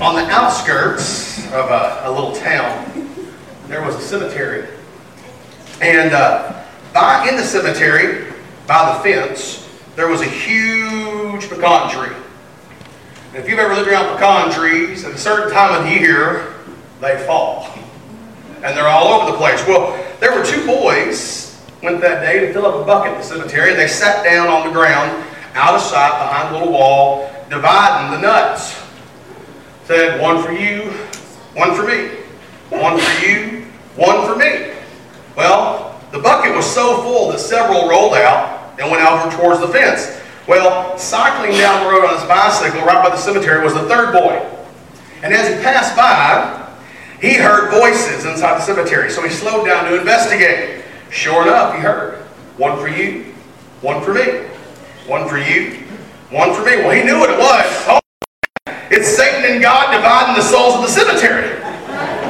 on 0.00 0.14
the 0.14 0.26
outskirts 0.30 1.44
of 1.48 1.70
a, 1.70 2.02
a 2.04 2.10
little 2.10 2.32
town, 2.32 3.06
there 3.68 3.84
was 3.84 3.94
a 3.96 4.00
cemetery. 4.00 4.66
And 5.82 6.12
uh, 6.12 6.64
by, 6.94 7.28
in 7.28 7.36
the 7.36 7.42
cemetery, 7.42 8.32
by 8.66 8.94
the 8.94 9.00
fence, 9.00 9.68
there 9.96 10.08
was 10.08 10.22
a 10.22 10.28
huge 10.28 11.48
pecan 11.48 11.90
tree. 11.90 12.16
And 13.28 13.36
if 13.36 13.48
you've 13.48 13.58
ever 13.58 13.74
lived 13.74 13.88
around 13.88 14.16
pecan 14.16 14.50
trees, 14.52 15.04
at 15.04 15.12
a 15.12 15.18
certain 15.18 15.52
time 15.52 15.78
of 15.78 15.84
the 15.84 16.00
year, 16.00 16.54
they 17.00 17.18
fall. 17.26 17.68
And 18.56 18.76
they're 18.76 18.88
all 18.88 19.20
over 19.20 19.32
the 19.32 19.38
place. 19.38 19.64
Well, 19.66 20.02
there 20.18 20.34
were 20.34 20.44
two 20.44 20.66
boys 20.66 21.50
went 21.82 22.00
that 22.00 22.20
day 22.20 22.40
to 22.40 22.52
fill 22.52 22.66
up 22.66 22.74
a 22.74 22.84
bucket 22.84 23.12
in 23.12 23.18
the 23.18 23.24
cemetery. 23.24 23.70
And 23.70 23.78
they 23.78 23.88
sat 23.88 24.24
down 24.24 24.48
on 24.48 24.66
the 24.66 24.72
ground, 24.72 25.24
out 25.54 25.74
of 25.74 25.80
sight, 25.80 26.10
behind 26.10 26.54
a 26.54 26.58
little 26.58 26.72
wall, 26.72 27.30
dividing 27.48 28.12
the 28.12 28.26
nuts. 28.26 28.79
Said, 29.90 30.20
one 30.20 30.40
for 30.40 30.52
you, 30.52 30.82
one 31.54 31.74
for 31.74 31.82
me. 31.82 32.10
One 32.70 32.96
for 32.96 33.26
you, 33.26 33.64
one 33.96 34.24
for 34.24 34.36
me. 34.36 34.72
Well, 35.36 36.00
the 36.12 36.20
bucket 36.20 36.54
was 36.54 36.64
so 36.64 37.02
full 37.02 37.32
that 37.32 37.40
several 37.40 37.88
rolled 37.88 38.14
out 38.14 38.78
and 38.78 38.88
went 38.88 39.04
over 39.04 39.36
towards 39.36 39.58
the 39.58 39.66
fence. 39.66 40.16
Well, 40.46 40.96
cycling 40.96 41.58
down 41.58 41.82
the 41.82 41.90
road 41.90 42.04
on 42.04 42.14
his 42.14 42.22
bicycle 42.28 42.82
right 42.82 43.02
by 43.02 43.10
the 43.10 43.16
cemetery 43.16 43.64
was 43.64 43.74
the 43.74 43.88
third 43.88 44.12
boy. 44.12 44.48
And 45.24 45.34
as 45.34 45.48
he 45.48 45.60
passed 45.60 45.96
by, 45.96 46.72
he 47.20 47.34
heard 47.34 47.72
voices 47.72 48.24
inside 48.26 48.58
the 48.58 48.62
cemetery, 48.62 49.10
so 49.10 49.24
he 49.24 49.30
slowed 49.30 49.66
down 49.66 49.90
to 49.90 49.98
investigate. 49.98 50.84
Sure 51.10 51.42
enough, 51.42 51.74
he 51.74 51.80
heard 51.80 52.18
one 52.58 52.78
for 52.78 52.86
you, 52.86 53.24
one 53.80 54.04
for 54.04 54.14
me, 54.14 54.46
one 55.08 55.28
for 55.28 55.38
you, 55.38 55.80
one 56.30 56.54
for 56.54 56.64
me. 56.64 56.76
Well, 56.76 56.92
he 56.92 57.02
knew 57.02 57.18
what 57.18 57.30
it 57.30 57.38
was. 57.40 57.66
Oh, 57.88 57.99
it's 58.90 59.06
Satan 59.06 59.44
and 59.46 59.62
God 59.62 59.94
dividing 59.94 60.34
the 60.34 60.42
souls 60.42 60.74
of 60.74 60.82
the 60.82 60.88
cemetery. 60.88 61.56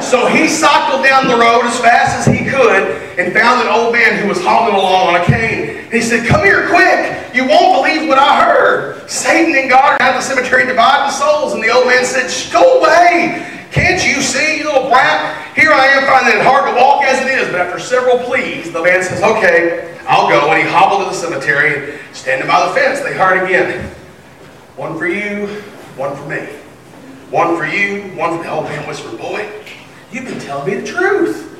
So 0.01 0.27
he 0.27 0.47
cycled 0.47 1.03
down 1.03 1.27
the 1.27 1.35
road 1.35 1.65
as 1.65 1.79
fast 1.79 2.21
as 2.21 2.33
he 2.33 2.45
could 2.45 3.01
and 3.17 3.33
found 3.33 3.61
an 3.61 3.73
old 3.73 3.93
man 3.93 4.21
who 4.21 4.27
was 4.27 4.41
hobbling 4.43 4.75
along 4.75 5.15
on 5.15 5.21
a 5.21 5.25
cane. 5.25 5.77
And 5.85 5.93
he 5.93 6.01
said, 6.01 6.27
Come 6.27 6.43
here 6.43 6.67
quick. 6.69 7.33
You 7.33 7.47
won't 7.47 7.81
believe 7.81 8.07
what 8.07 8.17
I 8.17 8.43
heard. 8.43 9.09
Satan 9.09 9.55
and 9.55 9.69
God 9.69 9.99
are 9.99 10.01
at 10.01 10.13
the 10.13 10.21
cemetery 10.21 10.65
dividing 10.65 11.11
souls. 11.11 11.53
And 11.53 11.63
the 11.63 11.69
old 11.69 11.87
man 11.87 12.05
said, 12.05 12.29
Go 12.51 12.79
away. 12.79 13.47
Can't 13.71 14.05
you 14.05 14.21
see, 14.21 14.57
you 14.59 14.65
little 14.65 14.89
brat? 14.89 15.55
Here 15.55 15.71
I 15.71 15.87
am 15.87 16.05
finding 16.05 16.39
it 16.39 16.45
hard 16.45 16.69
to 16.69 16.79
walk 16.79 17.03
as 17.05 17.25
it 17.25 17.31
is. 17.39 17.47
But 17.49 17.61
after 17.61 17.79
several 17.79 18.19
pleas, 18.19 18.71
the 18.71 18.83
man 18.83 19.01
says, 19.01 19.21
Okay, 19.23 19.97
I'll 20.07 20.29
go. 20.29 20.51
And 20.51 20.61
he 20.61 20.69
hobbled 20.69 21.03
to 21.03 21.09
the 21.09 21.15
cemetery 21.15 21.93
and 21.93 22.15
standing 22.15 22.47
by 22.47 22.67
the 22.67 22.73
fence, 22.73 22.99
they 23.01 23.13
heard 23.13 23.43
again. 23.43 23.87
One 24.75 24.97
for 24.97 25.07
you, 25.07 25.63
one 25.97 26.15
for 26.15 26.25
me. 26.27 26.39
One 27.29 27.55
for 27.55 27.65
you, 27.65 28.15
one 28.17 28.37
for 28.37 28.43
the 28.43 28.51
old 28.51 28.65
man 28.65 28.87
whispered, 28.87 29.17
Boy, 29.17 29.49
you've 30.11 30.25
been 30.25 30.39
telling 30.39 30.73
me 30.73 30.81
the 30.81 30.87
truth. 30.87 31.51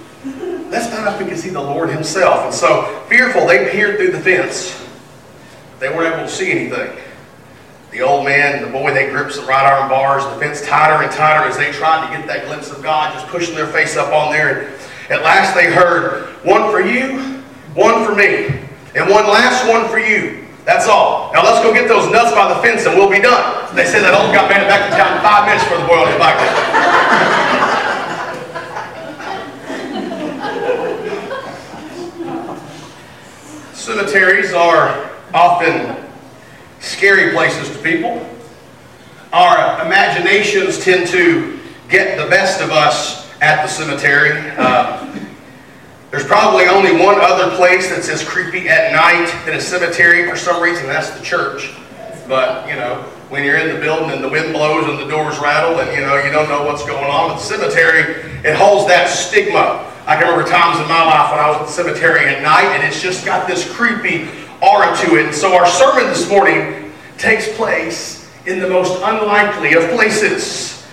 Find 1.02 1.16
out 1.16 1.20
if 1.20 1.26
we 1.26 1.34
can 1.34 1.42
see 1.42 1.50
the 1.50 1.60
Lord 1.60 1.90
Himself. 1.90 2.46
And 2.46 2.54
so, 2.54 3.04
fearful, 3.10 3.48
they 3.48 3.72
peered 3.72 3.98
through 3.98 4.12
the 4.12 4.20
fence. 4.20 4.86
They 5.80 5.90
weren't 5.90 6.14
able 6.14 6.28
to 6.28 6.32
see 6.32 6.52
anything. 6.52 6.96
The 7.90 8.02
old 8.02 8.24
man 8.24 8.58
and 8.58 8.68
the 8.68 8.70
boy, 8.70 8.94
they 8.94 9.10
gripped 9.10 9.34
the 9.34 9.42
right 9.42 9.66
arm 9.66 9.90
bars, 9.90 10.24
the 10.26 10.40
fence 10.40 10.62
tighter 10.62 11.02
and 11.02 11.12
tighter 11.12 11.50
as 11.50 11.58
they 11.58 11.72
tried 11.72 12.06
to 12.06 12.16
get 12.16 12.28
that 12.28 12.46
glimpse 12.46 12.70
of 12.70 12.84
God, 12.84 13.16
just 13.16 13.26
pushing 13.28 13.56
their 13.56 13.66
face 13.66 13.98
up 13.98 14.14
on 14.14 14.32
there. 14.32 14.68
And 15.06 15.14
at 15.14 15.24
last 15.24 15.56
they 15.56 15.74
heard, 15.74 16.28
one 16.46 16.70
for 16.70 16.82
you, 16.82 17.42
one 17.74 18.06
for 18.06 18.14
me, 18.14 18.46
and 18.94 19.10
one 19.10 19.26
last 19.26 19.68
one 19.68 19.90
for 19.90 19.98
you. 19.98 20.41
That's 20.66 20.88
all. 20.88 21.32
Now 21.34 21.44
let's 21.44 21.64
go 21.64 21.74
get 21.74 21.88
those 21.88 22.12
nuts 22.12 22.36
by 22.36 22.54
the 22.54 22.62
fence 22.62 22.86
and 22.86 22.96
we'll 22.96 23.10
be 23.10 23.20
done. 23.20 23.76
They 23.76 23.86
said 23.86 24.02
that 24.04 24.14
old 24.14 24.34
guy 24.34 24.48
made 24.48 24.62
it 24.62 24.68
back 24.68 24.90
to 24.90 24.96
town 24.96 25.18
in 25.18 25.24
five 25.24 25.46
minutes 25.46 25.66
for 25.66 25.78
the 25.78 25.86
boy 25.88 25.98
on 25.98 26.08
his 26.08 26.18
bike. 26.20 26.38
Cemeteries 33.74 34.54
are 34.54 35.10
often 35.34 35.98
scary 36.80 37.32
places 37.32 37.76
to 37.76 37.82
people. 37.82 38.24
Our 39.34 39.84
imaginations 39.86 40.84
tend 40.84 41.08
to 41.08 41.60
get 41.90 42.18
the 42.22 42.30
best 42.30 42.62
of 42.62 42.70
us 42.70 43.28
at 43.42 43.64
the 43.64 43.68
cemetery. 43.68 44.52
Uh, 44.58 45.08
there's 46.12 46.26
probably 46.26 46.66
only 46.66 46.92
one 46.92 47.16
other 47.22 47.56
place 47.56 47.90
that's 47.90 48.10
as 48.10 48.22
creepy 48.22 48.68
at 48.68 48.92
night 48.92 49.34
than 49.46 49.56
a 49.56 49.62
cemetery 49.62 50.30
for 50.30 50.36
some 50.36 50.62
reason, 50.62 50.86
that's 50.88 51.10
the 51.12 51.24
church. 51.24 51.72
But, 52.28 52.68
you 52.68 52.76
know, 52.76 53.02
when 53.30 53.46
you're 53.46 53.58
in 53.58 53.74
the 53.74 53.80
building 53.80 54.12
and 54.12 54.22
the 54.22 54.28
wind 54.28 54.52
blows 54.52 54.90
and 54.90 55.00
the 55.00 55.08
doors 55.10 55.40
rattle 55.40 55.80
and, 55.80 55.90
you 55.96 56.02
know, 56.02 56.22
you 56.22 56.30
don't 56.30 56.50
know 56.50 56.66
what's 56.66 56.86
going 56.86 57.06
on. 57.06 57.30
But 57.30 57.36
the 57.36 57.44
cemetery, 57.44 58.30
it 58.44 58.56
holds 58.58 58.88
that 58.88 59.08
stigma. 59.08 59.90
I 60.06 60.18
can 60.18 60.30
remember 60.30 60.50
times 60.50 60.82
in 60.82 60.88
my 60.90 61.02
life 61.02 61.32
when 61.32 61.40
I 61.40 61.48
was 61.48 61.62
at 61.62 61.66
the 61.68 61.72
cemetery 61.72 62.26
at 62.28 62.44
night 62.44 62.76
and 62.76 62.84
it's 62.84 63.02
just 63.02 63.26
got 63.26 63.48
this 63.48 63.72
creepy 63.74 64.28
aura 64.62 64.94
to 65.06 65.16
it. 65.16 65.28
And 65.28 65.36
so 65.36 65.56
our 65.56 65.66
sermon 65.66 66.08
this 66.08 66.30
morning 66.30 66.92
takes 67.18 67.48
place 67.56 68.30
in 68.46 68.60
the 68.60 68.68
most 68.68 68.96
unlikely 69.02 69.76
of 69.76 69.90
places. 69.92 70.86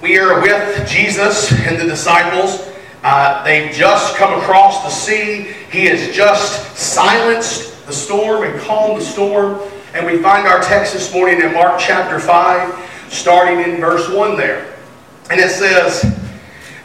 We 0.00 0.18
are 0.18 0.40
with 0.40 0.88
Jesus 0.88 1.52
and 1.52 1.78
the 1.78 1.84
disciples. 1.84 2.66
Uh, 3.08 3.40
they've 3.44 3.72
just 3.72 4.16
come 4.16 4.36
across 4.36 4.82
the 4.82 4.90
sea. 4.90 5.54
He 5.70 5.84
has 5.84 6.12
just 6.12 6.76
silenced 6.76 7.86
the 7.86 7.92
storm 7.92 8.42
and 8.42 8.60
calmed 8.62 9.00
the 9.00 9.04
storm. 9.04 9.60
And 9.94 10.04
we 10.04 10.20
find 10.20 10.44
our 10.44 10.60
text 10.60 10.92
this 10.92 11.14
morning 11.14 11.40
in 11.40 11.54
Mark 11.54 11.78
chapter 11.78 12.18
5, 12.18 13.08
starting 13.08 13.60
in 13.60 13.78
verse 13.78 14.10
1 14.10 14.36
there. 14.36 14.74
And 15.30 15.38
it 15.38 15.50
says, 15.50 16.02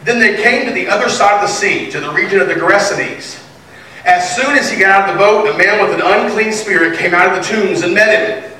Then 0.04 0.20
they 0.20 0.40
came 0.40 0.64
to 0.66 0.72
the 0.72 0.86
other 0.86 1.08
side 1.08 1.34
of 1.34 1.40
the 1.40 1.48
sea, 1.48 1.90
to 1.90 1.98
the 1.98 2.12
region 2.12 2.40
of 2.40 2.46
the 2.46 2.54
Gerasenes. 2.54 3.44
As 4.04 4.36
soon 4.36 4.56
as 4.56 4.70
he 4.70 4.78
got 4.78 4.90
out 4.90 5.08
of 5.08 5.14
the 5.16 5.18
boat, 5.18 5.52
a 5.52 5.58
man 5.58 5.84
with 5.84 6.00
an 6.00 6.06
unclean 6.06 6.52
spirit 6.52 6.96
came 6.96 7.14
out 7.14 7.36
of 7.36 7.44
the 7.44 7.52
tombs 7.52 7.82
and 7.82 7.94
met 7.94 8.44
him. 8.44 8.52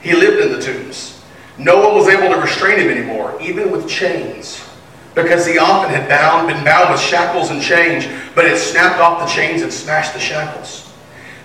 He 0.00 0.14
lived 0.14 0.40
in 0.40 0.52
the 0.52 0.62
tombs. 0.62 1.22
No 1.58 1.86
one 1.86 1.98
was 1.98 2.08
able 2.08 2.34
to 2.34 2.40
restrain 2.40 2.78
him 2.78 2.88
anymore, 2.88 3.36
even 3.42 3.70
with 3.70 3.86
chains, 3.86 4.69
because 5.14 5.46
he 5.46 5.58
often 5.58 5.92
had 5.92 6.08
bound, 6.08 6.48
been 6.48 6.64
bound 6.64 6.90
with 6.90 7.00
shackles 7.00 7.50
and 7.50 7.60
chains, 7.60 8.06
but 8.34 8.44
had 8.44 8.58
snapped 8.58 9.00
off 9.00 9.20
the 9.20 9.34
chains 9.34 9.62
and 9.62 9.72
smashed 9.72 10.14
the 10.14 10.20
shackles. 10.20 10.92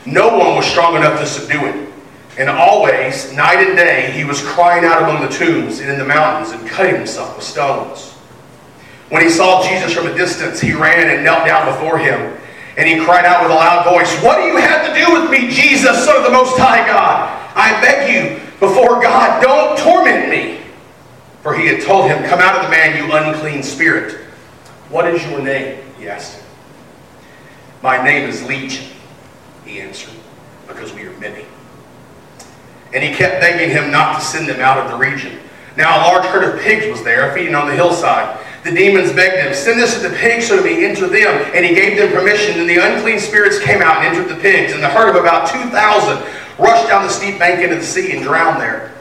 No 0.06 0.38
one 0.38 0.56
was 0.56 0.66
strong 0.66 0.96
enough 0.96 1.20
to 1.20 1.26
subdue 1.26 1.66
it. 1.66 1.90
And 2.38 2.50
always, 2.50 3.34
night 3.34 3.66
and 3.66 3.78
day, 3.78 4.12
he 4.12 4.24
was 4.24 4.42
crying 4.42 4.86
out 4.86 5.02
among 5.02 5.22
the 5.22 5.30
tombs 5.30 5.80
and 5.80 5.90
in 5.90 5.98
the 5.98 6.06
mountains 6.06 6.52
and 6.52 6.68
cutting 6.68 6.96
himself 6.96 7.36
with 7.36 7.46
stones. 7.46 8.12
When 9.10 9.22
he 9.22 9.30
saw 9.30 9.64
Jesus 9.68 9.94
from 9.94 10.08
a 10.08 10.14
distance, 10.16 10.60
he 10.60 10.74
ran 10.74 11.10
and 11.10 11.24
knelt 11.24 11.46
down 11.46 11.66
before 11.74 11.98
him 11.98 12.38
and 12.78 12.88
he 12.88 13.04
cried 13.04 13.26
out 13.26 13.44
with 13.44 13.52
a 13.52 13.56
loud 13.56 13.86
voice, 13.86 14.12
What 14.22 14.38
do 14.38 14.44
you 14.44 14.58
have 14.58 14.86
to 14.88 14.94
do 14.94 15.14
with 15.14 15.32
me, 15.32 15.50
Jesus, 15.50 16.04
Son 16.04 16.18
of 16.18 16.24
the 16.24 16.32
Most 16.32 16.58
High 16.58 16.86
God? 16.86 17.32
I 17.56 17.80
beg 17.80 18.12
you, 18.12 18.40
before 18.60 19.02
God, 19.02 19.42
don't 19.42 19.78
torment 19.78 20.30
me. 20.30 20.65
For 21.46 21.54
he 21.54 21.68
had 21.68 21.84
told 21.84 22.10
him, 22.10 22.24
Come 22.24 22.40
out 22.40 22.56
of 22.56 22.64
the 22.64 22.72
man, 22.72 22.98
you 22.98 23.14
unclean 23.14 23.62
spirit. 23.62 24.14
What 24.90 25.06
is 25.06 25.24
your 25.28 25.44
name? 25.44 25.80
He 26.00 26.10
asked 26.10 26.40
him. 26.40 26.46
My 27.84 28.04
name 28.04 28.28
is 28.28 28.42
Legion, 28.48 28.90
he 29.64 29.80
answered, 29.80 30.16
because 30.68 30.92
we 30.92 31.04
are 31.04 31.16
many. 31.20 31.46
And 32.96 33.04
he 33.04 33.14
kept 33.14 33.42
begging 33.42 33.70
him 33.70 33.92
not 33.92 34.16
to 34.16 34.26
send 34.26 34.50
them 34.50 34.60
out 34.60 34.80
of 34.80 34.90
the 34.90 34.98
region. 34.98 35.38
Now 35.78 35.96
a 35.96 36.02
large 36.08 36.26
herd 36.26 36.56
of 36.56 36.62
pigs 36.62 36.88
was 36.88 37.04
there, 37.04 37.32
feeding 37.36 37.54
on 37.54 37.68
the 37.68 37.76
hillside. 37.76 38.44
The 38.64 38.72
demons 38.72 39.14
begged 39.14 39.46
him, 39.46 39.54
Send 39.54 39.80
us 39.82 40.02
to 40.02 40.10
the 40.10 40.16
pigs 40.16 40.48
so 40.48 40.56
that 40.56 40.64
we 40.64 40.84
enter 40.84 41.08
them. 41.08 41.52
And 41.54 41.64
he 41.64 41.76
gave 41.76 41.96
them 41.96 42.12
permission. 42.12 42.60
And 42.60 42.68
the 42.68 42.78
unclean 42.78 43.20
spirits 43.20 43.60
came 43.60 43.84
out 43.84 43.98
and 43.98 44.16
entered 44.16 44.36
the 44.36 44.42
pigs. 44.42 44.74
And 44.74 44.82
the 44.82 44.90
herd 44.90 45.10
of 45.10 45.16
about 45.16 45.48
2,000 45.52 46.26
rushed 46.58 46.90
down 46.90 47.04
the 47.04 47.10
steep 47.10 47.38
bank 47.38 47.62
into 47.62 47.76
the 47.76 47.84
sea 47.84 48.14
and 48.14 48.24
drowned 48.24 48.60
there. 48.60 48.95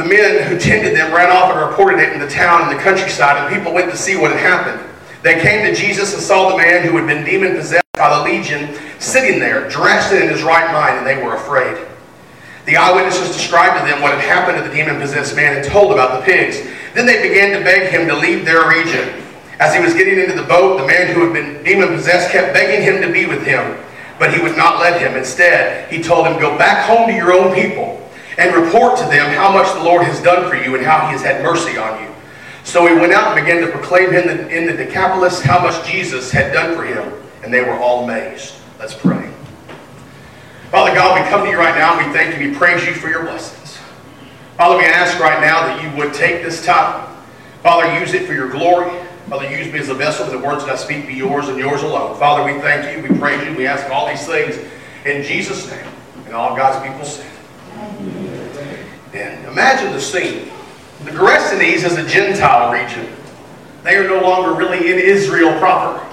The 0.00 0.08
men 0.08 0.48
who 0.48 0.58
tended 0.58 0.96
them 0.96 1.12
ran 1.12 1.30
off 1.30 1.52
and 1.52 1.60
reported 1.60 2.00
it 2.00 2.14
in 2.14 2.20
the 2.20 2.26
town 2.26 2.62
and 2.62 2.72
the 2.72 2.82
countryside, 2.82 3.36
and 3.36 3.54
people 3.54 3.74
went 3.74 3.90
to 3.90 3.98
see 3.98 4.16
what 4.16 4.30
had 4.30 4.40
happened. 4.40 4.80
They 5.22 5.42
came 5.42 5.62
to 5.66 5.78
Jesus 5.78 6.14
and 6.14 6.22
saw 6.22 6.48
the 6.48 6.56
man 6.56 6.88
who 6.88 6.96
had 6.96 7.06
been 7.06 7.22
demon 7.22 7.54
possessed 7.54 7.84
by 7.98 8.08
the 8.16 8.24
legion 8.24 8.78
sitting 8.98 9.38
there, 9.38 9.68
dressed 9.68 10.14
in 10.14 10.30
his 10.30 10.42
right 10.42 10.72
mind, 10.72 10.96
and 10.96 11.06
they 11.06 11.22
were 11.22 11.34
afraid. 11.34 11.86
The 12.64 12.78
eyewitnesses 12.78 13.36
described 13.36 13.78
to 13.78 13.84
them 13.84 14.00
what 14.00 14.14
had 14.14 14.24
happened 14.24 14.56
to 14.56 14.66
the 14.66 14.74
demon 14.74 14.98
possessed 14.98 15.36
man 15.36 15.58
and 15.58 15.66
told 15.66 15.92
about 15.92 16.18
the 16.18 16.24
pigs. 16.24 16.62
Then 16.94 17.04
they 17.04 17.20
began 17.20 17.58
to 17.58 17.62
beg 17.62 17.92
him 17.92 18.08
to 18.08 18.16
leave 18.16 18.46
their 18.46 18.70
region. 18.70 19.22
As 19.60 19.74
he 19.74 19.82
was 19.82 19.92
getting 19.92 20.18
into 20.18 20.32
the 20.32 20.48
boat, 20.48 20.80
the 20.80 20.86
man 20.86 21.14
who 21.14 21.26
had 21.26 21.34
been 21.34 21.62
demon 21.62 21.88
possessed 21.88 22.30
kept 22.30 22.54
begging 22.54 22.80
him 22.80 23.02
to 23.02 23.12
be 23.12 23.26
with 23.26 23.44
him, 23.44 23.76
but 24.18 24.32
he 24.32 24.40
would 24.40 24.56
not 24.56 24.80
let 24.80 24.98
him. 24.98 25.14
Instead, 25.14 25.92
he 25.92 26.02
told 26.02 26.26
him, 26.26 26.40
Go 26.40 26.56
back 26.56 26.88
home 26.88 27.06
to 27.06 27.14
your 27.14 27.34
own 27.34 27.54
people 27.54 27.99
and 28.38 28.54
report 28.54 28.98
to 28.98 29.04
them 29.04 29.34
how 29.34 29.52
much 29.52 29.72
the 29.74 29.82
Lord 29.82 30.02
has 30.04 30.22
done 30.22 30.48
for 30.48 30.56
you 30.56 30.76
and 30.76 30.84
how 30.84 31.06
he 31.06 31.12
has 31.12 31.22
had 31.22 31.42
mercy 31.42 31.76
on 31.76 32.02
you. 32.02 32.10
So 32.64 32.86
he 32.86 32.94
went 32.94 33.12
out 33.12 33.36
and 33.36 33.44
began 33.44 33.60
to 33.62 33.70
proclaim 33.70 34.12
in 34.12 34.66
the 34.66 34.72
Decapolis 34.72 35.40
how 35.40 35.60
much 35.60 35.86
Jesus 35.86 36.30
had 36.30 36.52
done 36.52 36.76
for 36.76 36.84
him, 36.84 37.12
and 37.42 37.52
they 37.52 37.62
were 37.62 37.74
all 37.74 38.04
amazed. 38.04 38.54
Let's 38.78 38.94
pray. 38.94 39.32
Father 40.70 40.94
God, 40.94 41.20
we 41.20 41.28
come 41.28 41.44
to 41.44 41.50
you 41.50 41.58
right 41.58 41.76
now 41.76 41.98
and 41.98 42.06
we 42.06 42.12
thank 42.16 42.38
you 42.38 42.50
we 42.50 42.54
praise 42.54 42.86
you 42.86 42.94
for 42.94 43.08
your 43.08 43.24
blessings. 43.24 43.78
Father, 44.56 44.76
we 44.78 44.84
ask 44.84 45.18
right 45.18 45.40
now 45.40 45.66
that 45.66 45.82
you 45.82 45.98
would 45.98 46.14
take 46.14 46.44
this 46.44 46.64
time 46.64 47.10
Father, 47.62 48.00
use 48.00 48.14
it 48.14 48.26
for 48.26 48.32
your 48.32 48.48
glory. 48.48 48.90
Father, 49.28 49.50
use 49.50 49.70
me 49.70 49.78
as 49.78 49.90
a 49.90 49.94
vessel. 49.94 50.26
The 50.26 50.38
words 50.38 50.64
that 50.64 50.72
I 50.72 50.76
speak 50.76 51.06
be 51.06 51.12
yours 51.12 51.48
and 51.48 51.58
yours 51.58 51.82
alone. 51.82 52.18
Father, 52.18 52.42
we 52.50 52.58
thank 52.60 52.96
you. 52.96 53.02
We 53.06 53.18
praise 53.18 53.46
you. 53.46 53.54
We 53.54 53.66
ask 53.66 53.88
all 53.90 54.08
these 54.08 54.26
things 54.26 54.56
in 55.04 55.22
Jesus' 55.22 55.70
name. 55.70 55.86
And 56.24 56.34
all 56.34 56.56
God's 56.56 56.86
people 56.86 57.04
said. 57.04 57.26
And 59.12 59.44
imagine 59.46 59.92
the 59.92 60.00
scene. 60.00 60.48
The 61.04 61.10
Gerasenes 61.10 61.84
is 61.84 61.96
a 61.96 62.06
Gentile 62.06 62.72
region. 62.72 63.08
They 63.82 63.96
are 63.96 64.06
no 64.06 64.20
longer 64.20 64.52
really 64.52 64.92
in 64.92 64.98
Israel 64.98 65.58
proper. 65.58 66.06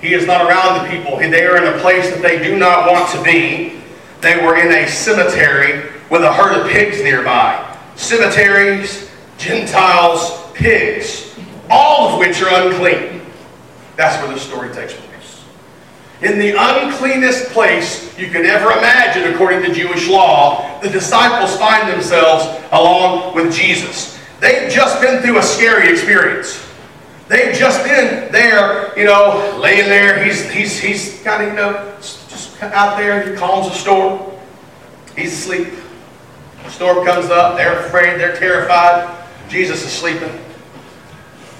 He 0.00 0.14
is 0.14 0.26
not 0.26 0.46
around 0.46 0.82
the 0.82 0.90
people. 0.90 1.18
They 1.18 1.44
are 1.44 1.56
in 1.58 1.74
a 1.74 1.78
place 1.80 2.10
that 2.10 2.22
they 2.22 2.42
do 2.42 2.58
not 2.58 2.90
want 2.90 3.10
to 3.10 3.22
be. 3.22 3.80
They 4.20 4.42
were 4.42 4.56
in 4.56 4.72
a 4.72 4.88
cemetery 4.88 5.90
with 6.10 6.22
a 6.22 6.32
herd 6.32 6.58
of 6.58 6.70
pigs 6.70 7.02
nearby. 7.02 7.66
Cemeteries, 7.96 9.10
Gentiles, 9.36 10.50
pigs, 10.54 11.34
all 11.68 12.08
of 12.08 12.18
which 12.18 12.42
are 12.42 12.66
unclean. 12.66 13.20
That's 13.96 14.22
where 14.22 14.32
the 14.32 14.40
story 14.40 14.72
takes 14.74 14.94
place. 14.94 15.09
In 16.22 16.38
the 16.38 16.54
uncleanest 16.56 17.50
place 17.50 18.16
you 18.18 18.28
could 18.28 18.44
ever 18.44 18.72
imagine, 18.72 19.32
according 19.32 19.62
to 19.62 19.72
Jewish 19.72 20.06
law, 20.08 20.78
the 20.80 20.90
disciples 20.90 21.56
find 21.58 21.90
themselves 21.90 22.44
along 22.72 23.34
with 23.34 23.54
Jesus. 23.54 24.18
They've 24.38 24.70
just 24.70 25.00
been 25.00 25.22
through 25.22 25.38
a 25.38 25.42
scary 25.42 25.90
experience. 25.90 26.66
They've 27.28 27.54
just 27.54 27.84
been 27.84 28.30
there, 28.32 28.98
you 28.98 29.04
know, 29.04 29.56
laying 29.62 29.88
there. 29.88 30.22
He's, 30.22 30.50
he's, 30.50 30.78
he's 30.78 31.22
kind 31.22 31.42
of, 31.42 31.48
you 31.48 31.54
know, 31.54 31.94
just 31.98 32.60
out 32.62 32.98
there. 32.98 33.30
He 33.30 33.36
calms 33.36 33.68
the 33.68 33.74
storm. 33.74 34.20
He's 35.16 35.32
asleep. 35.32 35.68
The 36.64 36.70
storm 36.70 37.06
comes 37.06 37.30
up. 37.30 37.56
They're 37.56 37.78
afraid. 37.86 38.20
They're 38.20 38.36
terrified. 38.36 39.16
Jesus 39.48 39.84
is 39.84 39.92
sleeping. 39.92 40.32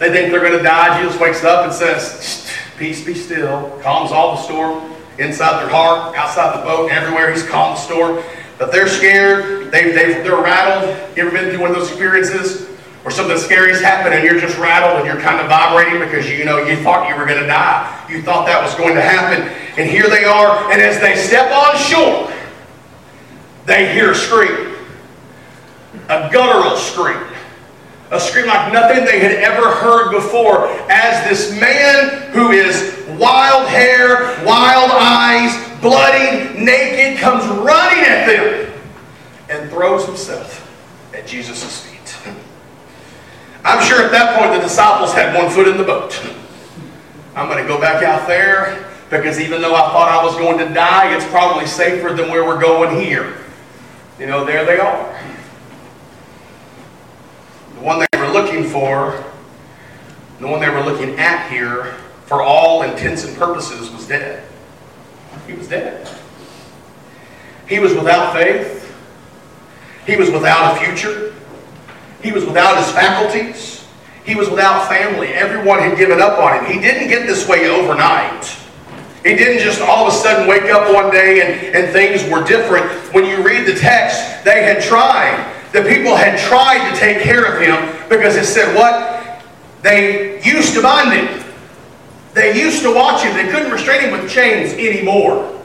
They 0.01 0.11
think 0.11 0.33
they're 0.33 0.41
going 0.41 0.59
to 0.59 0.63
die. 0.63 1.03
Jesus 1.03 1.21
wakes 1.21 1.45
up 1.45 1.65
and 1.65 1.73
says, 1.73 2.47
Peace 2.81 3.05
be 3.05 3.13
still. 3.13 3.79
Calms 3.83 4.11
all 4.11 4.37
the 4.37 4.41
storm 4.41 4.91
inside 5.19 5.61
their 5.61 5.69
heart, 5.69 6.17
outside 6.17 6.59
the 6.59 6.65
boat, 6.65 6.91
everywhere. 6.91 7.31
He's 7.31 7.47
calmed 7.47 7.77
the 7.77 7.81
storm. 7.83 8.25
But 8.59 8.73
they're 8.73 8.89
scared. 8.89 9.71
They, 9.71 9.91
they, 9.91 10.15
they're 10.23 10.41
rattled. 10.41 10.89
You 11.15 11.27
ever 11.27 11.31
been 11.31 11.51
through 11.51 11.61
one 11.61 11.69
of 11.69 11.77
those 11.77 11.91
experiences 11.91 12.69
where 13.03 13.11
something 13.11 13.37
scary's 13.37 13.83
happened 13.83 14.15
and 14.15 14.25
you're 14.25 14.41
just 14.41 14.57
rattled 14.57 14.97
and 14.97 15.05
you're 15.07 15.21
kind 15.21 15.43
of 15.43 15.49
vibrating 15.49 16.01
because 16.01 16.27
you 16.31 16.47
know 16.47 16.65
you 16.65 16.77
thought 16.77 17.07
you 17.07 17.15
were 17.17 17.27
going 17.27 17.43
to 17.43 17.47
die. 17.47 18.07
You 18.09 18.23
thought 18.23 18.47
that 18.47 18.63
was 18.63 18.75
going 18.77 18.95
to 18.95 19.03
happen. 19.03 19.43
And 19.77 19.91
here 19.91 20.09
they 20.09 20.25
are. 20.25 20.73
And 20.73 20.81
as 20.81 20.99
they 21.03 21.17
step 21.17 21.53
on 21.53 21.77
shore, 21.77 22.33
they 23.67 23.93
hear 23.93 24.13
a 24.13 24.15
scream. 24.15 24.75
A 26.09 26.31
guttural 26.33 26.79
scream 26.79 27.30
a 28.11 28.19
scream 28.19 28.47
like 28.47 28.73
nothing 28.73 29.05
they 29.05 29.21
had 29.21 29.33
ever 29.33 29.71
heard 29.71 30.11
before 30.11 30.69
as 30.91 31.29
this 31.29 31.59
man 31.61 32.31
who 32.33 32.51
is 32.51 32.99
wild 33.19 33.69
hair, 33.69 34.45
wild 34.45 34.91
eyes, 34.93 35.81
bloody, 35.81 36.59
naked, 36.59 37.19
comes 37.21 37.47
running 37.47 38.05
at 38.05 38.27
them 38.27 38.73
and 39.49 39.71
throws 39.71 40.07
himself 40.07 40.67
at 41.15 41.27
Jesus' 41.27 41.87
feet. 41.87 42.35
I'm 43.65 43.85
sure 43.85 44.03
at 44.03 44.11
that 44.11 44.39
point 44.39 44.55
the 44.55 44.61
disciples 44.61 45.13
had 45.13 45.37
one 45.37 45.51
foot 45.51 45.69
in 45.69 45.77
the 45.77 45.85
boat. 45.85 46.19
I'm 47.37 47.49
going 47.49 47.63
to 47.63 47.69
go 47.69 47.81
back 47.81 48.03
out 48.03 48.27
there 48.27 48.91
because 49.09 49.39
even 49.39 49.61
though 49.61 49.75
I 49.75 49.89
thought 49.91 50.09
I 50.09 50.25
was 50.25 50.35
going 50.37 50.59
to 50.59 50.73
die, 50.75 51.15
it's 51.15 51.27
probably 51.27 51.67
safer 51.67 52.13
than 52.13 52.31
where 52.31 52.45
we're 52.45 52.61
going 52.61 53.01
here. 53.01 53.37
You 54.19 54.27
know, 54.27 54.45
there 54.45 54.65
they 54.65 54.79
are. 54.79 55.21
Were 58.31 58.43
looking 58.43 58.65
for, 58.65 59.25
the 60.39 60.47
one 60.47 60.61
they 60.61 60.69
were 60.69 60.83
looking 60.83 61.19
at 61.19 61.51
here, 61.51 61.97
for 62.27 62.43
all 62.43 62.83
intents 62.83 63.25
and 63.25 63.37
purposes, 63.37 63.91
was 63.91 64.07
dead. 64.07 64.45
He 65.49 65.55
was 65.55 65.67
dead. 65.67 66.09
He 67.69 67.81
was 67.81 67.93
without 67.93 68.33
faith. 68.33 68.95
He 70.07 70.15
was 70.15 70.31
without 70.31 70.77
a 70.77 70.81
future. 70.81 71.35
He 72.23 72.31
was 72.31 72.45
without 72.45 72.77
his 72.77 72.93
faculties. 72.93 73.85
He 74.25 74.37
was 74.37 74.49
without 74.49 74.89
family. 74.89 75.29
Everyone 75.29 75.81
had 75.81 75.99
given 75.99 76.21
up 76.21 76.39
on 76.39 76.65
him. 76.65 76.73
He 76.73 76.81
didn't 76.81 77.09
get 77.09 77.27
this 77.27 77.49
way 77.49 77.69
overnight. 77.69 78.45
He 79.25 79.35
didn't 79.35 79.61
just 79.65 79.81
all 79.81 80.07
of 80.07 80.13
a 80.13 80.17
sudden 80.17 80.47
wake 80.47 80.71
up 80.71 80.95
one 80.95 81.11
day 81.11 81.41
and, 81.43 81.75
and 81.75 81.93
things 81.93 82.23
were 82.31 82.45
different. 82.45 82.87
When 83.13 83.25
you 83.25 83.43
read 83.43 83.67
the 83.67 83.75
text, 83.75 84.45
they 84.45 84.63
had 84.63 84.81
tried. 84.81 85.60
The 85.73 85.83
people 85.83 86.17
had 86.17 86.39
tried 86.39 86.91
to 86.91 86.99
take 86.99 87.23
care 87.23 87.45
of 87.45 87.61
him 87.61 88.09
because 88.09 88.37
it 88.37 88.47
said 88.47 88.75
what? 88.75 89.45
They 89.83 90.43
used 90.43 90.75
to 90.75 90.83
bind 90.83 91.13
him. 91.13 91.45
They 92.35 92.61
used 92.61 92.83
to 92.83 92.95
watch 92.95 93.23
him. 93.23 93.35
They 93.35 93.51
couldn't 93.51 93.71
restrain 93.71 94.03
him 94.03 94.13
with 94.13 94.31
chains 94.31 94.73
anymore. 94.75 95.57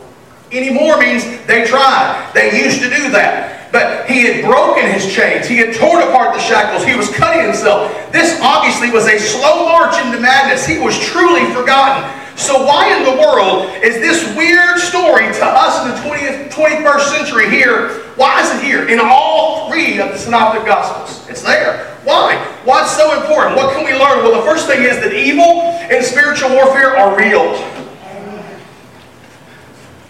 Anymore 0.51 0.97
means 0.99 1.23
they 1.47 1.65
tried. 1.65 2.31
They 2.33 2.63
used 2.63 2.81
to 2.81 2.89
do 2.89 3.09
that. 3.11 3.71
But 3.71 4.09
he 4.09 4.23
had 4.25 4.45
broken 4.45 4.89
his 4.89 5.13
chains. 5.13 5.47
He 5.47 5.57
had 5.57 5.75
torn 5.75 6.01
apart 6.07 6.33
the 6.33 6.39
shackles. 6.39 6.85
He 6.85 6.95
was 6.95 7.09
cutting 7.09 7.43
himself. 7.43 7.91
This 8.11 8.39
obviously 8.41 8.89
was 8.89 9.05
a 9.07 9.19
slow 9.19 9.65
march 9.65 9.97
into 10.05 10.19
madness. 10.19 10.65
He 10.65 10.79
was 10.79 10.97
truly 10.97 11.51
forgotten. 11.51 12.07
So 12.35 12.65
why 12.65 12.95
in 12.95 13.03
the 13.03 13.21
world 13.21 13.71
is 13.83 13.95
this 13.95 14.35
weird 14.35 14.77
story 14.79 15.25
to 15.25 15.45
us 15.45 15.81
in 15.83 15.91
the 15.91 16.15
20th, 16.15 16.49
21st 16.51 17.17
century 17.17 17.49
here? 17.49 18.01
Why 18.15 18.41
is 18.41 18.51
it 18.59 18.63
here? 18.63 18.87
In 18.89 18.99
all 19.01 19.69
three 19.69 19.99
of 19.99 20.09
the 20.09 20.17
Synoptic 20.17 20.65
Gospels. 20.65 21.27
It's 21.29 21.41
there. 21.41 21.95
Why? 22.03 22.35
Why 22.65 22.83
it's 22.83 22.95
so 22.95 23.19
important? 23.19 23.55
What 23.55 23.73
can 23.73 23.85
we 23.85 23.91
learn? 23.93 24.23
Well, 24.23 24.39
the 24.39 24.45
first 24.45 24.67
thing 24.67 24.83
is 24.83 24.97
that 24.97 25.13
evil 25.13 25.61
and 25.61 26.03
spiritual 26.03 26.49
warfare 26.49 26.97
are 26.97 27.17
real. 27.17 27.53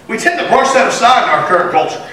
We 0.07 0.17
tend 0.17 0.39
to 0.39 0.47
brush 0.47 0.73
that 0.73 0.87
aside 0.87 1.23
in 1.23 1.29
our 1.29 1.47
current 1.47 1.71
culture. 1.71 2.03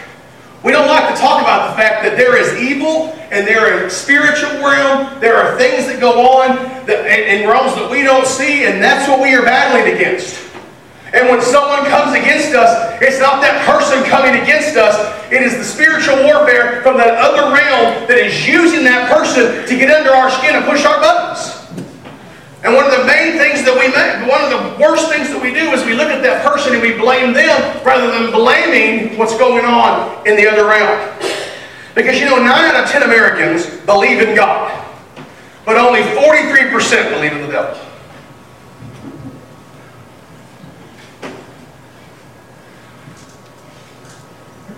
We 0.62 0.70
don't 0.70 0.86
like 0.86 1.12
to 1.12 1.20
talk 1.20 1.42
about 1.42 1.70
the 1.70 1.76
fact 1.76 2.04
that 2.04 2.16
there 2.16 2.38
is 2.38 2.54
evil 2.54 3.10
and 3.34 3.46
there 3.46 3.84
is 3.84 3.92
spiritual 3.92 4.62
realm. 4.62 5.18
There 5.18 5.34
are 5.34 5.58
things 5.58 5.86
that 5.86 5.98
go 5.98 6.38
on 6.38 6.54
that, 6.86 7.02
in 7.06 7.48
realms 7.48 7.74
that 7.74 7.90
we 7.90 8.02
don't 8.02 8.26
see, 8.26 8.66
and 8.66 8.78
that's 8.78 9.08
what 9.10 9.20
we 9.20 9.34
are 9.34 9.42
battling 9.42 9.94
against. 9.94 10.38
And 11.12 11.28
when 11.28 11.42
someone 11.42 11.84
comes 11.90 12.16
against 12.16 12.54
us, 12.54 12.96
it's 13.02 13.18
not 13.18 13.42
that 13.42 13.66
person 13.66 14.00
coming 14.08 14.40
against 14.40 14.78
us. 14.78 14.96
It 15.32 15.42
is 15.42 15.58
the 15.58 15.64
spiritual 15.64 16.22
warfare 16.24 16.80
from 16.80 16.96
that 16.96 17.18
other 17.18 17.52
realm 17.52 18.06
that 18.06 18.16
is 18.16 18.46
using 18.46 18.84
that 18.84 19.10
person 19.10 19.66
to 19.66 19.74
get 19.76 19.90
under 19.90 20.14
our 20.14 20.30
skin 20.30 20.54
and 20.54 20.64
push 20.64 20.86
our 20.86 20.96
buttons. 21.02 21.58
And 22.62 22.72
one 22.78 22.86
of 22.86 22.94
the 22.94 23.04
main 23.04 23.36
things 23.36 23.66
that 23.66 23.74
we 23.74 23.90
make, 23.90 24.30
one 24.30 24.38
of 24.40 24.54
the 24.54 24.78
worst 24.78 25.10
things 25.10 25.28
that 25.34 25.42
we 25.42 25.50
do 25.52 25.74
is 25.74 25.84
we 25.84 25.98
look 25.98 26.08
at 26.14 26.22
that 26.22 26.46
person 26.46 26.72
and 26.72 26.80
we 26.80 26.94
blame 26.94 27.34
them 27.34 27.58
rather 27.92 28.10
than 28.10 28.32
blaming 28.32 29.18
what's 29.18 29.36
going 29.36 29.66
on 29.66 30.26
in 30.26 30.34
the 30.36 30.48
other 30.48 30.64
realm. 30.64 31.10
Because 31.94 32.18
you 32.18 32.24
know, 32.24 32.36
9 32.36 32.48
out 32.48 32.84
of 32.84 32.90
10 32.90 33.02
Americans 33.02 33.66
believe 33.84 34.20
in 34.20 34.34
God, 34.34 34.82
but 35.66 35.76
only 35.76 36.00
43% 36.00 37.10
believe 37.10 37.32
in 37.32 37.42
the 37.42 37.48
devil. 37.48 37.78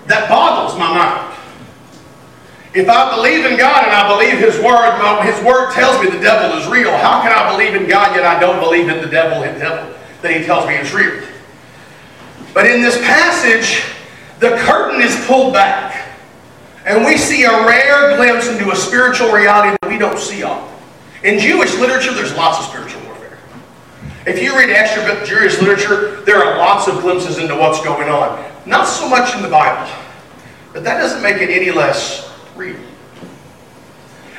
That 0.07 0.29
boggles 0.29 0.77
my 0.79 0.93
mind. 0.93 1.31
If 2.75 2.89
I 2.89 3.15
believe 3.15 3.47
in 3.47 3.57
God 3.57 3.85
and 3.85 3.93
I 3.93 4.09
believe 4.09 4.41
His 4.41 4.59
Word, 4.61 5.23
His 5.23 5.41
Word 5.45 5.73
tells 5.73 6.03
me 6.03 6.11
the 6.11 6.19
devil 6.19 6.59
is 6.59 6.67
real. 6.67 6.91
How 6.97 7.23
can 7.23 7.31
I 7.31 7.53
believe 7.53 7.81
in 7.81 7.89
God 7.89 8.17
yet 8.17 8.25
I 8.25 8.41
don't 8.41 8.59
believe 8.59 8.89
in 8.89 9.01
the 9.01 9.07
devil, 9.07 9.41
the 9.41 9.57
devil 9.57 9.95
that 10.21 10.37
He 10.37 10.45
tells 10.45 10.67
me 10.67 10.75
is 10.75 10.93
real? 10.93 11.23
But 12.55 12.67
in 12.67 12.81
this 12.81 12.97
passage, 12.99 13.85
the 14.39 14.57
curtain 14.59 15.03
is 15.03 15.15
pulled 15.27 15.53
back. 15.53 16.09
And 16.87 17.05
we 17.05 17.17
see 17.17 17.43
a 17.45 17.67
rare 17.67 18.17
glimpse 18.17 18.47
into 18.47 18.71
a 18.71 18.77
spiritual 18.77 19.33
reality 19.33 19.77
that 19.83 19.91
we 19.91 19.99
don't 19.99 20.19
see 20.19 20.45
often. 20.45 20.73
In 21.25 21.39
Jewish 21.39 21.75
literature, 21.79 22.13
there's 22.13 22.35
lots 22.37 22.59
of 22.59 22.67
spiritual 22.67 23.03
warfare. 23.07 23.39
If 24.27 24.41
you 24.41 24.57
read 24.57 24.71
extra 24.71 25.03
Jewish 25.27 25.61
literature, 25.61 26.21
there 26.23 26.45
are 26.45 26.59
lots 26.59 26.87
of 26.87 27.01
glimpses 27.01 27.39
into 27.39 27.55
what's 27.55 27.83
going 27.83 28.09
on. 28.09 28.45
Not 28.67 28.85
so 28.85 29.09
much 29.09 29.35
in 29.35 29.43
the 29.43 29.49
Bible. 29.49 29.91
But 30.73 30.85
that 30.85 30.99
doesn't 30.99 31.23
make 31.23 31.37
it 31.37 31.51
any 31.51 31.71
less 31.71 32.31
real. 32.55 32.77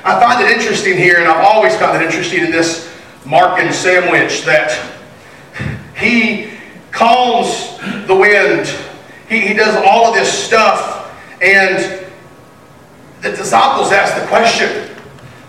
I 0.04 0.20
find 0.20 0.46
it 0.46 0.56
interesting 0.56 0.98
here, 0.98 1.18
and 1.18 1.28
I've 1.28 1.44
always 1.44 1.76
found 1.78 2.00
it 2.00 2.06
interesting 2.06 2.44
in 2.46 2.52
this 2.52 2.94
Markan 3.24 3.74
sandwich 3.74 4.44
that 4.44 4.80
he 5.98 6.55
calms 6.96 7.78
the 8.08 8.16
wind. 8.16 8.68
He, 9.28 9.42
he 9.42 9.54
does 9.54 9.76
all 9.86 10.08
of 10.08 10.16
this 10.16 10.32
stuff, 10.32 11.14
and 11.42 12.06
the 13.22 13.30
disciples 13.32 13.92
ask 13.92 14.20
the 14.20 14.28
question, 14.28 14.96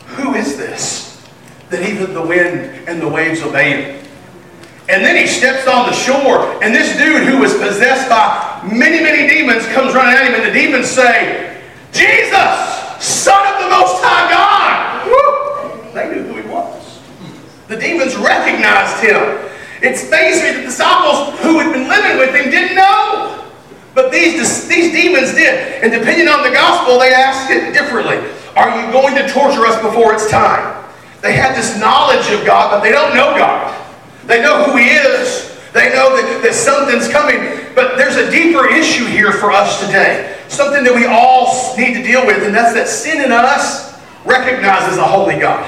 who 0.07 0.35
is 0.35 0.57
this? 0.57 1.25
That 1.71 1.89
even 1.89 2.15
the 2.15 2.27
wind 2.27 2.89
and 2.89 3.01
the 3.01 3.09
waves 3.09 3.43
obey 3.43 3.83
him. 3.83 4.07
And 4.89 5.05
then 5.05 5.17
he 5.17 5.27
steps 5.27 5.67
on 5.67 5.87
the 5.87 5.93
shore, 5.93 6.63
and 6.63 6.75
this 6.75 6.97
dude 6.97 7.27
who 7.27 7.39
was 7.39 7.53
possessed 7.55 8.09
by 8.09 8.63
many, 8.73 9.03
many 9.03 9.29
demons 9.29 9.67
comes 9.69 9.95
running 9.95 10.17
at 10.17 10.27
him, 10.27 10.35
and 10.35 10.45
the 10.45 10.53
demons 10.53 10.87
say, 10.87 11.61
Jesus, 11.93 12.77
Son 13.01 13.55
of 13.55 13.63
the 13.63 13.71
Most 13.71 14.03
High 14.03 14.31
God. 14.31 15.07
Woo! 15.07 15.93
They 15.93 16.15
knew 16.15 16.23
who 16.23 16.41
he 16.41 16.49
was. 16.49 17.01
The 17.69 17.77
demons 17.77 18.17
recognized 18.17 19.03
him. 19.03 19.51
It's 19.83 20.09
basically 20.09 20.63
the 20.63 20.67
disciples 20.69 21.39
who 21.41 21.59
had 21.59 21.73
been 21.73 21.89
living 21.89 22.19
with 22.19 22.35
him 22.35 22.51
didn't 22.51 22.77
know. 22.77 23.45
But 23.95 24.13
these, 24.13 24.69
these 24.69 24.93
demons 24.93 25.33
did. 25.33 25.83
And 25.83 25.93
depending 25.93 26.29
on 26.29 26.43
the 26.43 26.51
gospel, 26.51 26.99
they 26.99 27.13
asked 27.13 27.51
it 27.51 27.73
differently. 27.73 28.17
Are 28.57 28.69
you 28.69 28.93
going 28.93 29.15
to 29.17 29.29
torture 29.29 29.67
us 29.67 29.81
before 29.83 30.13
it's 30.13 30.31
time? 30.31 30.85
They 31.23 31.33
had 31.33 31.57
this 31.57 31.79
knowledge 31.81 32.31
of 32.31 32.45
God, 32.45 32.71
but 32.71 32.81
they 32.81 32.93
don't 32.93 33.15
know 33.15 33.37
God. 33.37 33.75
They 34.27 34.43
know 34.43 34.65
who 34.65 34.77
He 34.77 34.89
is. 34.89 35.57
They 35.73 35.91
know 35.91 36.17
that, 36.17 36.41
that 36.43 36.55
something's 36.55 37.09
coming. 37.09 37.67
But 37.75 37.97
there's 37.97 38.17
a 38.17 38.31
deeper 38.31 38.67
issue 38.69 39.05
here 39.07 39.33
for 39.33 39.53
us 39.53 39.81
today. 39.81 40.39
Something 40.49 40.85
that 40.85 40.95
we 40.95 41.07
all 41.07 41.77
need 41.77 41.95
to 41.95 42.03
deal 42.03 42.27
with, 42.27 42.43
and 42.45 42.55
that's 42.55 42.75
that 42.75 42.89
sin 42.89 43.25
in 43.25 43.33
us 43.33 43.99
recognizes 44.25 44.99
a 44.99 45.05
holy 45.05 45.39
God. 45.39 45.65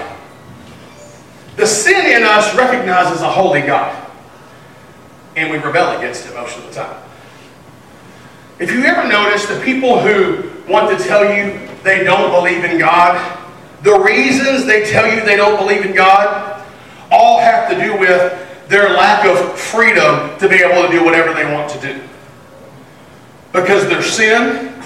The 1.59 1.67
sin 1.67 2.07
in 2.07 2.23
us 2.23 2.57
recognizes 2.57 3.21
a 3.21 3.29
holy 3.29 3.63
God. 3.63 4.07
And 5.35 5.51
we 5.51 5.59
rebel 5.59 5.99
against 5.99 6.25
it 6.29 6.35
most 6.35 6.57
of 6.57 6.65
the 6.65 6.73
time. 6.73 7.03
If 8.61 8.71
you 8.71 8.85
ever 8.85 9.09
notice 9.09 9.47
the 9.47 9.61
people 9.65 9.99
who 9.99 10.51
want 10.73 10.97
to 10.97 11.05
tell 11.05 11.25
you 11.25 11.69
they 11.83 12.05
don't 12.05 12.31
believe 12.31 12.65
in 12.65 12.79
God, 12.79 13.39
the 13.83 13.99
reasons 13.99 14.67
they 14.67 14.85
tell 14.89 15.13
you 15.13 15.21
they 15.25 15.35
don't 15.35 15.59
believe 15.59 15.85
in 15.85 15.97
God 15.97 16.65
all 17.11 17.41
have 17.41 17.69
to 17.71 17.81
do 17.81 17.99
with 17.99 18.69
their 18.69 18.91
lack 18.91 19.27
of 19.27 19.59
freedom 19.59 20.39
to 20.39 20.49
be 20.49 20.57
able 20.57 20.87
to 20.87 20.97
do 20.97 21.05
whatever 21.05 21.35
they 21.35 21.53
want 21.53 21.69
to 21.73 21.81
do. 21.81 22.01
Because 23.53 23.89
their 23.89 24.03
sin 24.03 24.81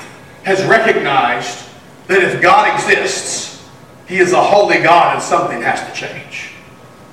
has 0.44 0.64
recognized 0.64 1.68
that 2.06 2.22
if 2.22 2.40
God 2.40 2.74
exists, 2.74 3.68
He 4.06 4.16
is 4.16 4.32
a 4.32 4.42
holy 4.42 4.80
God 4.80 5.16
and 5.16 5.22
something 5.22 5.60
has 5.60 5.86
to 5.86 5.92
change. 5.94 6.51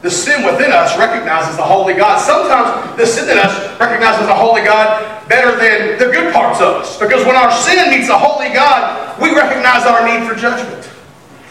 The 0.01 0.09
sin 0.09 0.45
within 0.45 0.71
us 0.71 0.97
recognizes 0.97 1.57
the 1.57 1.63
holy 1.63 1.93
God. 1.93 2.21
Sometimes 2.21 2.95
the 2.95 3.05
sin 3.05 3.29
in 3.29 3.37
us 3.37 3.51
recognizes 3.79 4.27
the 4.27 4.33
holy 4.33 4.63
God 4.63 5.27
better 5.27 5.57
than 5.59 5.99
the 5.99 6.13
good 6.13 6.33
parts 6.33 6.61
of 6.61 6.81
us. 6.81 6.97
Because 6.97 7.25
when 7.25 7.35
our 7.35 7.51
sin 7.51 7.91
meets 7.91 8.07
the 8.07 8.17
holy 8.17 8.53
God, 8.53 9.19
we 9.21 9.35
recognize 9.35 9.83
our 9.85 10.07
need 10.07 10.25
for 10.27 10.35
judgment. 10.35 10.89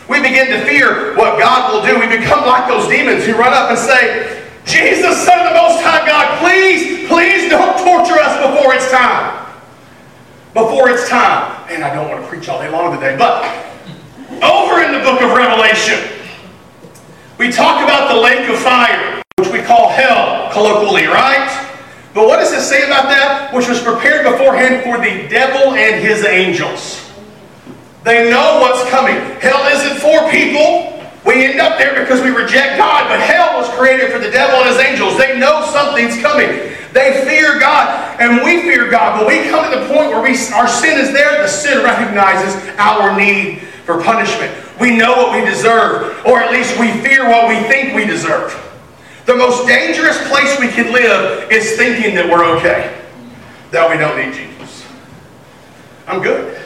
We 0.08 0.20
begin 0.22 0.48
to 0.48 0.64
fear 0.64 1.14
what 1.14 1.38
God 1.38 1.72
will 1.72 1.84
do. 1.84 2.00
We 2.00 2.08
become 2.08 2.46
like 2.46 2.66
those 2.66 2.88
demons 2.88 3.26
who 3.26 3.36
run 3.36 3.52
up 3.52 3.68
and 3.68 3.78
say, 3.78 4.48
Jesus, 4.64 5.24
Son 5.24 5.38
of 5.40 5.52
the 5.52 5.54
Most 5.54 5.84
High 5.84 6.06
God, 6.08 6.40
please, 6.40 7.06
please 7.08 7.50
don't 7.50 7.76
torture 7.84 8.16
us 8.16 8.32
before 8.40 8.72
it's 8.72 8.90
time. 8.90 9.44
Before 10.54 10.88
it's 10.88 11.06
time. 11.08 11.66
And 11.68 11.84
I 11.84 11.94
don't 11.94 12.08
want 12.08 12.22
to 12.22 12.28
preach 12.28 12.48
all 12.48 12.58
day 12.60 12.70
long 12.70 12.94
today, 12.94 13.16
but 13.16 13.44
over 14.40 14.80
in 14.80 14.92
the 14.92 15.00
book 15.00 15.20
of 15.20 15.36
Revelation, 15.36 16.07
we 17.38 17.52
talk 17.52 17.84
about 17.84 18.12
the 18.12 18.20
lake 18.20 18.48
of 18.48 18.58
fire, 18.58 19.22
which 19.38 19.48
we 19.52 19.62
call 19.62 19.88
hell 19.90 20.50
colloquially, 20.52 21.06
right? 21.06 21.46
But 22.12 22.26
what 22.26 22.38
does 22.38 22.52
it 22.52 22.62
say 22.62 22.84
about 22.84 23.04
that? 23.04 23.54
Which 23.54 23.68
was 23.68 23.80
prepared 23.80 24.26
beforehand 24.26 24.82
for 24.82 24.98
the 24.98 25.28
devil 25.28 25.74
and 25.74 26.02
his 26.02 26.24
angels. 26.24 27.08
They 28.02 28.28
know 28.28 28.58
what's 28.60 28.88
coming. 28.90 29.14
Hell 29.38 29.62
isn't 29.70 30.00
for 30.00 30.28
people. 30.30 30.98
We 31.24 31.44
end 31.44 31.60
up 31.60 31.78
there 31.78 32.00
because 32.00 32.22
we 32.22 32.30
reject 32.30 32.78
God, 32.78 33.06
but 33.08 33.20
hell 33.20 33.60
was 33.60 33.68
created 33.78 34.10
for 34.10 34.18
the 34.18 34.30
devil 34.30 34.58
and 34.58 34.68
his 34.70 34.78
angels. 34.78 35.16
They 35.16 35.38
know 35.38 35.64
something's 35.70 36.20
coming. 36.20 36.74
They 36.92 37.22
fear 37.28 37.60
God, 37.60 38.18
and 38.18 38.42
we 38.42 38.62
fear 38.62 38.90
God. 38.90 39.20
But 39.20 39.28
we 39.28 39.48
come 39.50 39.70
to 39.70 39.78
the 39.78 39.86
point 39.86 40.10
where 40.10 40.22
we, 40.22 40.34
our 40.54 40.66
sin 40.66 40.98
is 40.98 41.12
there, 41.12 41.42
the 41.42 41.46
sin 41.46 41.84
recognizes 41.84 42.56
our 42.78 43.16
need 43.16 43.60
for 43.84 44.02
punishment. 44.02 44.67
We 44.80 44.96
know 44.96 45.12
what 45.16 45.38
we 45.38 45.44
deserve, 45.48 46.24
or 46.24 46.40
at 46.40 46.52
least 46.52 46.78
we 46.78 46.92
fear 47.02 47.28
what 47.28 47.48
we 47.48 47.56
think 47.68 47.94
we 47.94 48.04
deserve. 48.04 48.54
The 49.26 49.34
most 49.34 49.66
dangerous 49.66 50.16
place 50.28 50.58
we 50.58 50.68
can 50.68 50.92
live 50.92 51.50
is 51.50 51.76
thinking 51.76 52.14
that 52.14 52.28
we're 52.28 52.44
okay, 52.56 53.04
that 53.72 53.90
we 53.90 53.98
don't 53.98 54.16
need 54.16 54.34
Jesus. 54.34 54.86
I'm 56.06 56.22
good. 56.22 56.58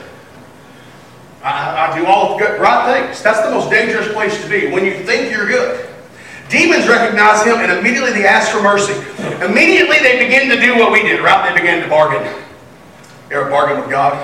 I, 1.42 1.88
I 1.90 1.98
do 1.98 2.06
all 2.06 2.36
the 2.36 2.44
good, 2.44 2.60
right 2.60 3.06
things. 3.06 3.22
That's 3.22 3.40
the 3.40 3.50
most 3.50 3.70
dangerous 3.70 4.12
place 4.12 4.40
to 4.42 4.48
be, 4.48 4.70
when 4.70 4.84
you 4.84 4.94
think 5.04 5.32
you're 5.32 5.48
good. 5.48 5.88
Demons 6.48 6.86
recognize 6.86 7.42
him 7.44 7.56
and 7.56 7.72
immediately 7.72 8.12
they 8.12 8.26
ask 8.26 8.52
for 8.52 8.62
mercy. 8.62 8.92
Immediately 9.42 9.98
they 10.00 10.22
begin 10.22 10.50
to 10.50 10.60
do 10.60 10.78
what 10.78 10.92
we 10.92 11.02
did, 11.02 11.20
right? 11.20 11.48
They 11.48 11.60
begin 11.60 11.82
to 11.82 11.88
bargain. 11.88 12.22
You 13.30 13.40
ever 13.40 13.50
bargain 13.50 13.80
with 13.80 13.90
God? 13.90 14.14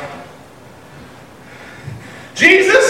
Jesus, 2.35 2.88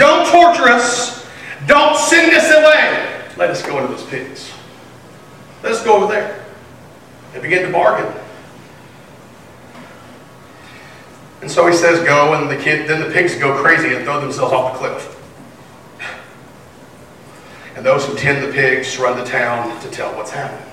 don't 0.00 0.26
torture 0.26 0.70
us. 0.70 1.26
Don't 1.66 1.94
send 1.94 2.32
us 2.32 2.50
away. 2.50 3.22
Let 3.36 3.50
us 3.50 3.62
go 3.62 3.78
into 3.78 3.94
those 3.94 4.06
pigs. 4.06 4.50
Let 5.62 5.72
us 5.72 5.84
go 5.84 6.02
over 6.02 6.12
there. 6.12 6.42
They 7.34 7.40
begin 7.40 7.66
to 7.66 7.72
bargain. 7.72 8.10
And 11.42 11.50
so 11.50 11.66
he 11.66 11.74
says, 11.74 12.02
go, 12.04 12.32
and 12.32 12.50
the 12.50 12.56
kid, 12.56 12.88
then 12.88 13.06
the 13.06 13.12
pigs 13.12 13.36
go 13.36 13.62
crazy 13.62 13.94
and 13.94 14.04
throw 14.04 14.20
themselves 14.20 14.52
off 14.52 14.72
the 14.72 14.78
cliff. 14.78 15.16
And 17.76 17.84
those 17.84 18.06
who 18.06 18.16
tend 18.16 18.42
the 18.42 18.52
pigs 18.52 18.98
run 18.98 19.22
to 19.22 19.30
town 19.30 19.78
to 19.82 19.90
tell 19.90 20.14
what's 20.16 20.30
happened. 20.30 20.66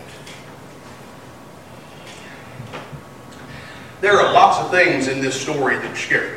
There 4.00 4.14
are 4.14 4.34
lots 4.34 4.60
of 4.60 4.72
things 4.72 5.08
in 5.08 5.20
this 5.20 5.40
story 5.40 5.76
that 5.76 5.92
are 5.92 5.96
scary. 5.96 6.37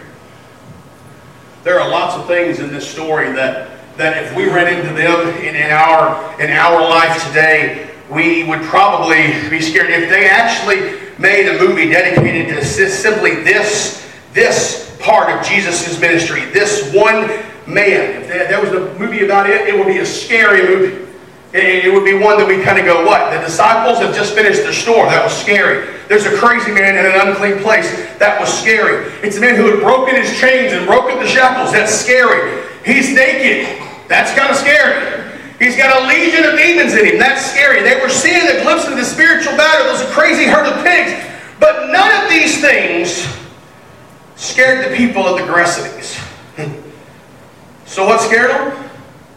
There 1.62 1.78
are 1.78 1.90
lots 1.90 2.16
of 2.16 2.26
things 2.26 2.58
in 2.58 2.70
this 2.70 2.88
story 2.88 3.32
that, 3.32 3.68
that 3.98 4.24
if 4.24 4.34
we 4.34 4.46
ran 4.46 4.74
into 4.74 4.94
them 4.94 5.28
in, 5.44 5.54
in, 5.54 5.70
our, 5.70 6.40
in 6.40 6.50
our 6.50 6.80
life 6.80 7.26
today, 7.28 7.90
we 8.10 8.44
would 8.44 8.62
probably 8.62 9.32
be 9.50 9.60
scared. 9.60 9.90
If 9.90 10.08
they 10.08 10.26
actually 10.28 10.98
made 11.18 11.48
a 11.48 11.58
movie 11.58 11.90
dedicated 11.90 12.48
to 12.56 12.64
simply 12.64 13.42
this, 13.42 14.10
this 14.32 14.96
part 15.00 15.36
of 15.36 15.46
Jesus' 15.46 16.00
ministry, 16.00 16.46
this 16.46 16.94
one 16.94 17.28
man, 17.66 18.22
if 18.22 18.28
there 18.28 18.60
was 18.60 18.70
a 18.70 18.98
movie 18.98 19.24
about 19.24 19.48
it, 19.48 19.68
it 19.68 19.76
would 19.76 19.86
be 19.86 19.98
a 19.98 20.06
scary 20.06 20.62
movie. 20.62 21.09
It 21.52 21.92
would 21.92 22.04
be 22.04 22.14
one 22.14 22.38
that 22.38 22.46
we 22.46 22.62
kind 22.62 22.78
of 22.78 22.84
go, 22.84 23.04
what? 23.04 23.34
The 23.34 23.42
disciples 23.42 23.98
have 23.98 24.14
just 24.14 24.34
finished 24.34 24.62
their 24.62 24.72
store. 24.72 25.06
That 25.06 25.24
was 25.24 25.34
scary. 25.34 25.98
There's 26.06 26.24
a 26.24 26.36
crazy 26.38 26.70
man 26.70 26.94
in 26.94 27.10
an 27.10 27.26
unclean 27.26 27.58
place. 27.58 27.90
That 28.22 28.38
was 28.38 28.46
scary. 28.46 29.10
It's 29.26 29.36
a 29.36 29.40
man 29.40 29.56
who 29.56 29.66
had 29.66 29.80
broken 29.80 30.14
his 30.14 30.30
chains 30.38 30.72
and 30.72 30.86
broken 30.86 31.18
the 31.18 31.26
shackles. 31.26 31.72
That's 31.72 31.90
scary. 31.90 32.62
He's 32.86 33.10
naked. 33.10 33.82
That's 34.06 34.30
kind 34.38 34.50
of 34.50 34.56
scary. 34.56 35.26
He's 35.58 35.76
got 35.76 35.90
a 36.02 36.06
legion 36.06 36.44
of 36.46 36.56
demons 36.56 36.94
in 36.94 37.04
him. 37.04 37.18
That's 37.18 37.44
scary. 37.44 37.82
They 37.82 38.00
were 38.00 38.08
seeing 38.08 38.46
a 38.46 38.62
glimpse 38.62 38.86
of 38.86 38.94
the 38.94 39.04
spiritual 39.04 39.56
battle. 39.56 39.86
There's 39.86 40.08
a 40.08 40.12
crazy 40.14 40.46
herd 40.46 40.70
of 40.70 40.84
pigs. 40.84 41.18
But 41.58 41.90
none 41.90 42.24
of 42.24 42.30
these 42.30 42.60
things 42.60 43.26
scared 44.36 44.90
the 44.90 44.96
people 44.96 45.26
of 45.26 45.36
the 45.36 45.44
Gerasenes. 45.44 46.14
so 47.86 48.06
what 48.06 48.20
scared 48.20 48.50
them? 48.50 48.88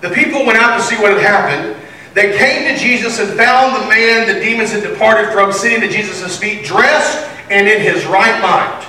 The 0.02 0.10
people 0.12 0.46
went 0.46 0.60
out 0.60 0.78
to 0.78 0.84
see 0.84 0.96
what 0.96 1.12
had 1.12 1.22
happened. 1.22 1.84
They 2.14 2.38
came 2.38 2.72
to 2.72 2.80
Jesus 2.80 3.20
and 3.20 3.36
found 3.38 3.76
the 3.82 3.88
man 3.90 4.28
the 4.28 4.40
demons 4.40 4.72
had 4.72 4.84
departed 4.84 5.32
from 5.32 5.52
sitting 5.52 5.84
at 5.84 5.90
Jesus' 5.90 6.38
feet, 6.38 6.64
dressed 6.64 7.30
and 7.50 7.68
in 7.68 7.82
his 7.82 8.06
right 8.06 8.40
mind. 8.42 8.88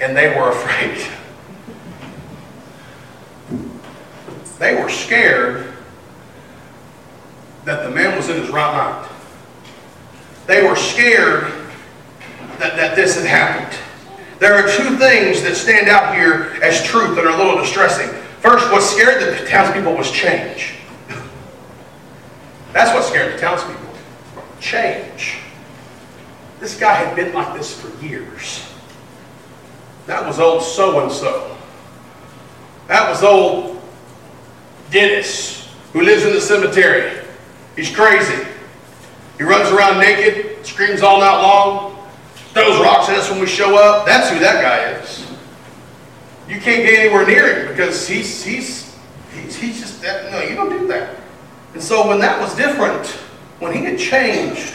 And 0.00 0.16
they 0.16 0.28
were 0.36 0.50
afraid. 0.50 1.06
They 4.58 4.74
were 4.74 4.90
scared 4.90 5.72
that 7.64 7.84
the 7.84 7.90
man 7.90 8.16
was 8.16 8.28
in 8.28 8.40
his 8.40 8.50
right 8.50 8.74
mind. 8.74 9.10
They 10.46 10.66
were 10.66 10.76
scared 10.76 11.52
that, 12.58 12.76
that 12.76 12.96
this 12.96 13.16
had 13.16 13.26
happened. 13.26 13.78
There 14.40 14.54
are 14.54 14.62
two 14.62 14.96
things 14.96 15.42
that 15.42 15.54
stand 15.54 15.88
out 15.88 16.14
here 16.14 16.58
as 16.62 16.82
truth 16.82 17.14
that 17.14 17.24
are 17.24 17.30
a 17.30 17.36
little 17.36 17.58
distressing. 17.58 18.08
First, 18.40 18.70
what 18.72 18.82
scared 18.82 19.22
the 19.22 19.46
townspeople 19.46 19.94
was 19.94 20.10
change. 20.10 20.79
That's 22.72 22.94
what 22.94 23.04
scared 23.04 23.34
the 23.34 23.38
townspeople. 23.38 23.94
Change. 24.60 25.38
This 26.60 26.78
guy 26.78 26.94
had 26.94 27.16
been 27.16 27.32
like 27.32 27.56
this 27.56 27.80
for 27.80 28.04
years. 28.04 28.66
That 30.06 30.26
was 30.26 30.38
old 30.38 30.62
so 30.62 31.00
and 31.00 31.10
so. 31.10 31.56
That 32.88 33.08
was 33.08 33.22
old 33.22 33.80
Dennis, 34.90 35.72
who 35.92 36.02
lives 36.02 36.24
in 36.24 36.32
the 36.32 36.40
cemetery. 36.40 37.24
He's 37.76 37.94
crazy. 37.94 38.46
He 39.38 39.44
runs 39.44 39.70
around 39.70 39.98
naked, 39.98 40.66
screams 40.66 41.02
all 41.02 41.20
night 41.20 41.40
long, 41.40 41.96
throws 42.52 42.78
rocks 42.80 43.08
at 43.08 43.16
us 43.16 43.30
when 43.30 43.40
we 43.40 43.46
show 43.46 43.78
up. 43.78 44.04
That's 44.04 44.28
who 44.28 44.38
that 44.40 44.60
guy 44.62 45.00
is. 45.00 45.26
You 46.48 46.60
can't 46.60 46.84
get 46.84 46.98
anywhere 46.98 47.26
near 47.26 47.54
him 47.54 47.68
because 47.68 48.06
he's 48.08 48.42
he's 48.44 48.96
he's, 49.32 49.56
he's 49.56 49.80
just 49.80 50.02
that. 50.02 50.30
No, 50.32 50.42
you 50.42 50.56
don't 50.56 50.68
do 50.68 50.86
that. 50.88 51.19
And 51.74 51.82
so 51.82 52.08
when 52.08 52.18
that 52.20 52.40
was 52.40 52.54
different, 52.56 53.06
when 53.60 53.72
he 53.72 53.84
had 53.84 53.98
changed, 53.98 54.74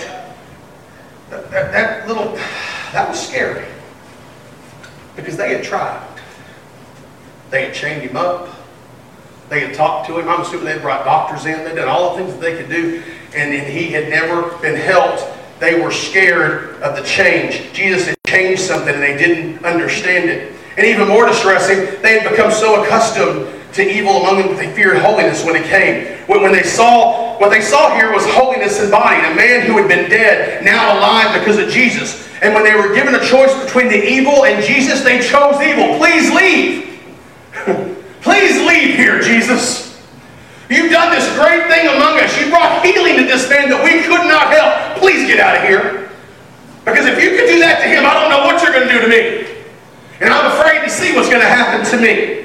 that, 1.29 1.51
that, 1.51 1.71
that 1.71 2.07
little, 2.07 2.33
that 2.93 3.09
was 3.09 3.27
scary. 3.27 3.65
Because 5.15 5.37
they 5.37 5.53
had 5.53 5.63
tried. 5.63 6.07
They 7.49 7.65
had 7.65 7.73
chained 7.73 8.01
him 8.01 8.15
up. 8.15 8.49
They 9.49 9.59
had 9.61 9.75
talked 9.75 10.07
to 10.07 10.19
him. 10.19 10.27
I'm 10.27 10.41
assuming 10.41 10.65
they 10.65 10.73
had 10.73 10.81
brought 10.81 11.05
doctors 11.05 11.45
in. 11.45 11.63
They 11.63 11.75
did 11.75 11.85
all 11.85 12.15
the 12.15 12.23
things 12.23 12.33
that 12.33 12.41
they 12.41 12.57
could 12.57 12.69
do. 12.69 13.03
and, 13.35 13.53
and 13.53 13.71
he 13.71 13.91
had 13.91 14.09
never 14.09 14.57
been 14.57 14.75
helped. 14.75 15.23
They 15.59 15.79
were 15.79 15.91
scared 15.91 16.81
of 16.81 16.95
the 16.95 17.03
change. 17.03 17.71
Jesus 17.73 18.07
had 18.07 18.17
changed 18.27 18.61
something 18.61 18.93
and 18.93 19.03
they 19.03 19.17
didn't 19.17 19.63
understand 19.63 20.29
it. 20.29 20.53
And 20.77 20.85
even 20.85 21.07
more 21.07 21.25
distressing, 21.25 22.01
they 22.01 22.19
had 22.19 22.29
become 22.29 22.51
so 22.51 22.83
accustomed 22.83 23.54
to 23.75 23.83
evil 23.83 24.23
among 24.23 24.39
them 24.39 24.47
that 24.47 24.57
they 24.57 24.73
feared 24.73 24.97
holiness 24.97 25.43
when 25.43 25.55
it 25.55 25.67
came. 25.67 26.17
When, 26.27 26.41
when 26.41 26.53
they 26.53 26.63
saw, 26.63 27.37
what 27.39 27.49
they 27.49 27.59
saw 27.59 27.93
here 27.95 28.11
was 28.11 28.23
holiness 28.31 28.81
embodied. 28.81 29.19
A 29.25 29.35
man 29.35 29.67
who 29.67 29.77
had 29.77 29.89
been 29.89 30.09
dead, 30.09 30.63
now 30.63 30.97
alive 30.97 31.37
because 31.37 31.59
of 31.59 31.69
Jesus. 31.69 32.23
And 32.41 32.53
when 32.53 32.63
they 32.63 32.73
were 32.73 32.95
given 32.95 33.15
a 33.15 33.23
choice 33.25 33.51
between 33.65 33.89
the 33.89 33.99
evil 33.99 34.45
and 34.45 34.63
Jesus, 34.63 35.03
they 35.03 35.19
chose 35.19 35.59
evil. 35.59 35.99
Please 35.99 36.31
leave. 36.31 37.03
Please 38.21 38.63
leave 38.63 38.95
here, 38.95 39.19
Jesus. 39.19 39.99
You've 40.69 40.89
done 40.89 41.11
this 41.11 41.27
great 41.35 41.67
thing 41.67 41.87
among 41.91 42.17
us. 42.23 42.31
You 42.39 42.49
brought 42.49 42.83
healing 42.83 43.17
to 43.17 43.23
this 43.23 43.49
man 43.49 43.69
that 43.69 43.83
we 43.83 44.01
could 44.07 44.23
not 44.23 44.55
help. 44.55 44.97
Please 44.97 45.27
get 45.27 45.39
out 45.39 45.57
of 45.57 45.67
here. 45.67 46.09
Because 46.85 47.05
if 47.05 47.21
you 47.21 47.35
could 47.35 47.47
do 47.51 47.59
that 47.59 47.83
to 47.83 47.87
him, 47.91 48.05
I 48.07 48.13
don't 48.15 48.31
know 48.31 48.47
what 48.47 48.63
you're 48.63 48.71
going 48.71 48.87
to 48.87 48.93
do 48.93 49.01
to 49.03 49.09
me. 49.11 49.51
And 50.21 50.33
I'm 50.33 50.47
afraid 50.55 50.81
to 50.83 50.89
see 50.89 51.13
what's 51.13 51.27
going 51.27 51.41
to 51.41 51.49
happen 51.49 51.85
to 51.91 51.97
me. 51.99 52.44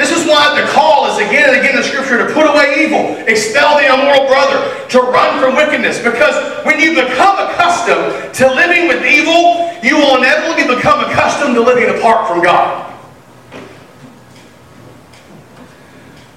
This 0.00 0.16
is 0.16 0.26
why 0.26 0.58
the 0.58 0.66
call 0.72 1.12
is 1.12 1.18
again 1.18 1.50
and 1.50 1.60
again 1.60 1.76
in 1.76 1.84
Scripture 1.84 2.26
to 2.26 2.32
put 2.32 2.48
away 2.48 2.86
evil, 2.86 3.22
expel 3.28 3.76
the 3.76 3.84
immoral 3.84 4.26
brother, 4.28 4.88
to 4.88 4.98
run 4.98 5.38
from 5.38 5.56
wickedness. 5.56 5.98
Because 5.98 6.64
when 6.64 6.80
you 6.80 6.94
become 6.94 7.36
accustomed 7.36 8.32
to 8.32 8.46
living 8.54 8.88
with 8.88 9.04
evil, 9.04 9.68
you 9.82 9.96
will 9.96 10.16
inevitably 10.16 10.74
become 10.74 11.04
accustomed 11.04 11.54
to 11.54 11.60
living 11.60 11.94
apart 11.98 12.26
from 12.26 12.42
God. 12.42 12.96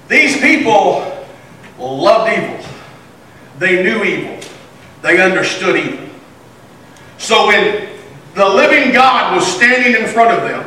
These 0.08 0.42
people 0.42 1.24
loved 1.78 2.36
evil. 2.36 2.66
They 3.58 3.82
knew 3.82 4.04
evil. 4.04 4.40
They 5.00 5.22
understood 5.22 5.76
evil. 5.76 6.06
So 7.16 7.46
when 7.46 7.88
the 8.34 8.46
living 8.46 8.92
God 8.92 9.34
was 9.34 9.46
standing 9.46 10.02
in 10.02 10.06
front 10.06 10.38
of 10.38 10.46
them, 10.46 10.63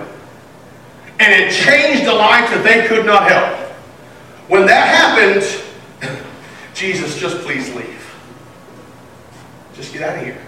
and 1.20 1.34
it 1.34 1.52
changed 1.52 2.04
a 2.08 2.14
life 2.14 2.50
that 2.52 2.64
they 2.64 2.88
could 2.88 3.06
not 3.06 3.30
help. 3.30 3.72
When 4.48 4.66
that 4.68 4.88
happened, 4.88 6.24
Jesus, 6.74 7.20
just 7.20 7.38
please 7.40 7.74
leave. 7.74 8.16
Just 9.74 9.94
get 9.94 10.04
out 10.04 10.18
of 10.18 10.24
here. 10.24 10.42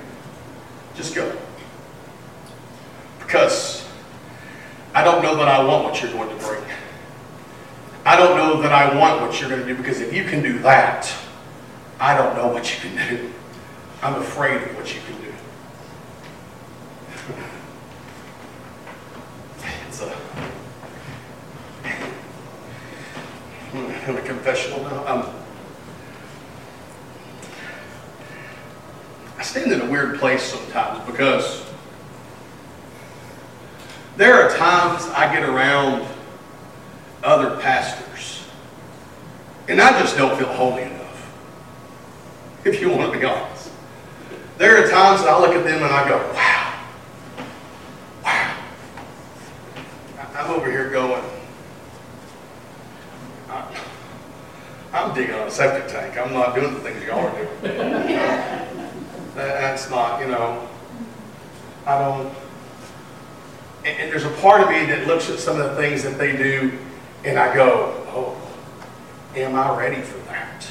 Just 0.95 1.15
go. 1.15 1.35
Because 3.19 3.87
I 4.93 5.03
don't 5.03 5.21
know 5.21 5.35
that 5.35 5.47
I 5.47 5.63
want 5.63 5.83
what 5.85 6.01
you're 6.01 6.11
going 6.11 6.29
to 6.29 6.45
bring. 6.45 6.63
I 8.05 8.15
don't 8.15 8.37
know 8.37 8.61
that 8.61 8.71
I 8.71 8.97
want 8.97 9.21
what 9.21 9.39
you're 9.39 9.49
going 9.49 9.61
to 9.61 9.67
do 9.67 9.75
because 9.75 10.01
if 10.01 10.13
you 10.13 10.23
can 10.23 10.41
do 10.41 10.59
that, 10.59 11.13
I 11.99 12.17
don't 12.17 12.35
know 12.35 12.47
what 12.47 12.73
you 12.73 12.89
can 12.89 13.09
do. 13.09 13.31
I'm 14.01 14.15
afraid 14.15 14.61
of 14.61 14.75
what 14.75 14.93
you 14.93 15.01
can 15.01 15.21
do. 15.21 15.33
It's 19.87 20.01
a, 20.01 20.17
in 24.07 24.15
a 24.15 24.21
confessional 24.21 24.83
now. 24.83 25.07
Um, 25.07 25.35
I 29.37 29.43
stand 29.43 29.71
in 29.71 29.81
a 29.81 29.85
weird 29.89 30.19
place 30.19 30.43
sometimes 30.43 31.05
because 31.05 31.65
there 34.17 34.33
are 34.33 34.49
times 34.57 35.05
I 35.15 35.33
get 35.33 35.47
around 35.47 36.05
other 37.23 37.57
pastors. 37.61 38.43
And 39.67 39.79
I 39.79 39.97
just 39.99 40.17
don't 40.17 40.37
feel 40.37 40.51
holy 40.51 40.83
enough, 40.83 41.31
if 42.65 42.81
you 42.81 42.89
want 42.89 43.13
to 43.13 43.19
be 43.19 43.23
honest. 43.23 43.71
There 44.57 44.83
are 44.83 44.89
times 44.89 45.21
that 45.21 45.29
I 45.29 45.39
look 45.39 45.55
at 45.55 45.63
them 45.63 45.83
and 45.83 45.93
I 45.93 46.09
go, 46.09 46.17
wow, 46.33 46.83
wow. 48.25 48.57
I'm 50.35 50.51
over 50.51 50.69
here 50.69 50.89
going, 50.89 51.23
digging 55.19 55.35
on 55.35 55.47
a 55.47 55.51
septic 55.51 55.91
tank. 55.91 56.17
I'm 56.17 56.33
not 56.33 56.55
doing 56.55 56.73
the 56.73 56.79
things 56.79 57.03
y'all 57.03 57.27
are 57.27 57.35
doing. 57.35 57.49
That's 59.35 59.89
not, 59.89 60.21
you 60.21 60.27
know, 60.27 60.67
I 61.85 61.99
don't. 61.99 62.33
And, 63.85 63.99
and 63.99 64.11
there's 64.11 64.23
a 64.23 64.29
part 64.41 64.61
of 64.61 64.69
me 64.69 64.85
that 64.85 65.07
looks 65.07 65.29
at 65.29 65.39
some 65.39 65.59
of 65.59 65.69
the 65.69 65.75
things 65.75 66.03
that 66.03 66.17
they 66.17 66.35
do 66.37 66.77
and 67.25 67.37
I 67.37 67.53
go, 67.53 68.05
oh, 68.07 68.37
am 69.35 69.55
I 69.55 69.77
ready 69.77 70.01
for 70.01 70.17
that? 70.29 70.65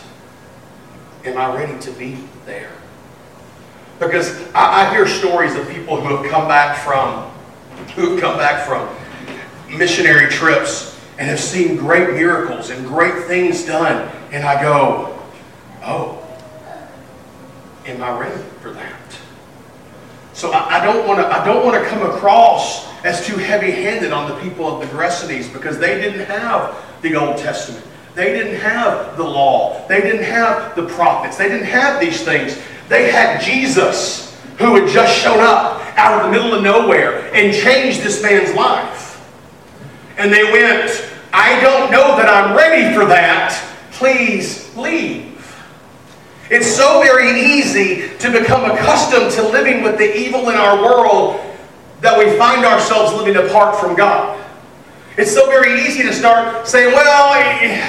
Am 1.25 1.37
I 1.37 1.55
ready 1.55 1.79
to 1.81 1.91
be 1.93 2.17
there? 2.47 2.73
Because 3.99 4.51
I, 4.55 4.87
I 4.87 4.91
hear 4.91 5.07
stories 5.07 5.57
of 5.57 5.69
people 5.69 6.01
who 6.01 6.17
have 6.17 6.31
come 6.31 6.49
back 6.49 6.79
from, 6.79 7.31
who 7.95 8.13
have 8.13 8.21
come 8.21 8.39
back 8.39 8.67
from 8.67 8.89
missionary 9.77 10.31
trips 10.31 10.99
and 11.19 11.29
have 11.29 11.41
seen 11.41 11.77
great 11.77 12.15
miracles 12.15 12.71
and 12.71 12.87
great 12.87 13.25
things 13.25 13.67
done. 13.67 14.11
And 14.31 14.45
I 14.45 14.61
go, 14.61 15.19
oh, 15.83 16.23
am 17.87 18.03
I 18.03 18.19
ready 18.19 18.43
for 18.61 18.73
that? 18.73 19.01
So 20.35 20.53
I, 20.53 20.79
I 20.79 20.85
don't 20.85 21.07
want 21.07 21.21
to. 21.21 21.27
I 21.27 21.45
don't 21.45 21.65
want 21.65 21.83
to 21.83 21.89
come 21.91 22.09
across 22.09 22.87
as 23.05 23.27
too 23.27 23.37
heavy-handed 23.37 24.13
on 24.13 24.31
the 24.31 24.37
people 24.41 24.67
of 24.69 24.81
the 24.81 24.87
Gerasenes 24.95 25.53
because 25.53 25.79
they 25.79 26.01
didn't 26.01 26.27
have 26.27 26.77
the 27.03 27.17
Old 27.17 27.39
Testament. 27.39 27.85
They 28.15 28.33
didn't 28.33 28.61
have 28.61 29.17
the 29.17 29.25
law. 29.25 29.87
They 29.89 30.01
didn't 30.01 30.25
have 30.25 30.77
the 30.77 30.87
prophets. 30.87 31.37
They 31.37 31.49
didn't 31.49 31.67
have 31.67 32.01
these 32.01 32.23
things. 32.25 32.61
They 32.89 33.11
had 33.11 33.41
Jesus 33.41 34.37
who 34.59 34.75
had 34.75 34.89
just 34.89 35.17
shown 35.17 35.39
up 35.41 35.81
out 35.97 36.21
of 36.21 36.27
the 36.27 36.33
middle 36.33 36.55
of 36.55 36.63
nowhere 36.63 37.33
and 37.35 37.55
changed 37.55 38.03
this 38.03 38.23
man's 38.23 38.55
life. 38.55 39.25
And 40.19 40.33
they 40.33 40.45
went, 40.45 41.09
I 41.33 41.61
don't 41.61 41.93
know 41.93 42.17
that 42.17 42.29
I'm 42.29 42.57
ready 42.57 42.95
for 42.95 43.05
that. 43.07 43.68
Please 43.99 44.73
leave. 44.77 45.35
It's 46.51 46.69
so 46.69 47.03
very 47.03 47.33
easy 47.41 48.17
to 48.19 48.31
become 48.31 48.71
accustomed 48.71 49.33
to 49.33 49.43
living 49.43 49.83
with 49.83 49.99
the 49.99 50.17
evil 50.17 50.49
in 50.51 50.55
our 50.55 50.81
world 50.81 51.41
that 52.01 52.17
we 52.17 52.31
find 52.39 52.65
ourselves 52.65 53.13
living 53.13 53.45
apart 53.45 53.75
from 53.81 53.97
God. 53.97 54.39
It's 55.17 55.35
so 55.35 55.47
very 55.47 55.83
easy 55.83 56.05
to 56.05 56.13
start 56.13 56.69
saying, 56.69 56.95
well, 56.95 57.89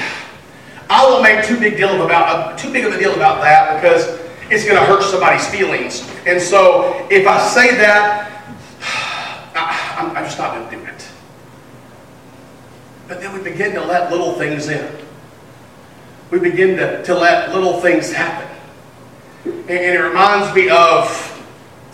I 0.89 1.05
won't 1.05 1.21
make 1.21 1.45
too 1.45 1.59
big 1.59 1.77
deal 1.77 2.03
about 2.03 2.53
uh, 2.53 2.57
too 2.57 2.73
big 2.73 2.85
of 2.85 2.93
a 2.93 2.97
deal 2.97 3.13
about 3.13 3.43
that 3.43 3.75
because 3.75 4.19
it's 4.49 4.65
going 4.65 4.77
to 4.77 4.85
hurt 4.85 5.03
somebody's 5.03 5.47
feelings. 5.47 6.09
And 6.25 6.41
so 6.41 7.05
if 7.11 7.27
I 7.27 7.39
say 7.49 7.75
that, 7.75 8.31
I'm, 9.99 10.17
I'm 10.17 10.23
just 10.23 10.39
not 10.39 10.55
going 10.55 10.67
to 10.69 10.75
do 10.75 10.91
it. 10.91 11.07
But 13.07 13.21
then 13.21 13.31
we 13.31 13.43
begin 13.43 13.73
to 13.75 13.85
let 13.85 14.09
little 14.09 14.33
things 14.33 14.69
in. 14.69 14.91
We 16.31 16.39
begin 16.39 16.77
to, 16.77 17.03
to 17.03 17.15
let 17.15 17.53
little 17.53 17.79
things 17.81 18.11
happen. 18.11 18.47
And, 19.45 19.69
and 19.69 19.97
it 19.97 20.01
reminds 20.01 20.53
me 20.55 20.69
of, 20.69 21.07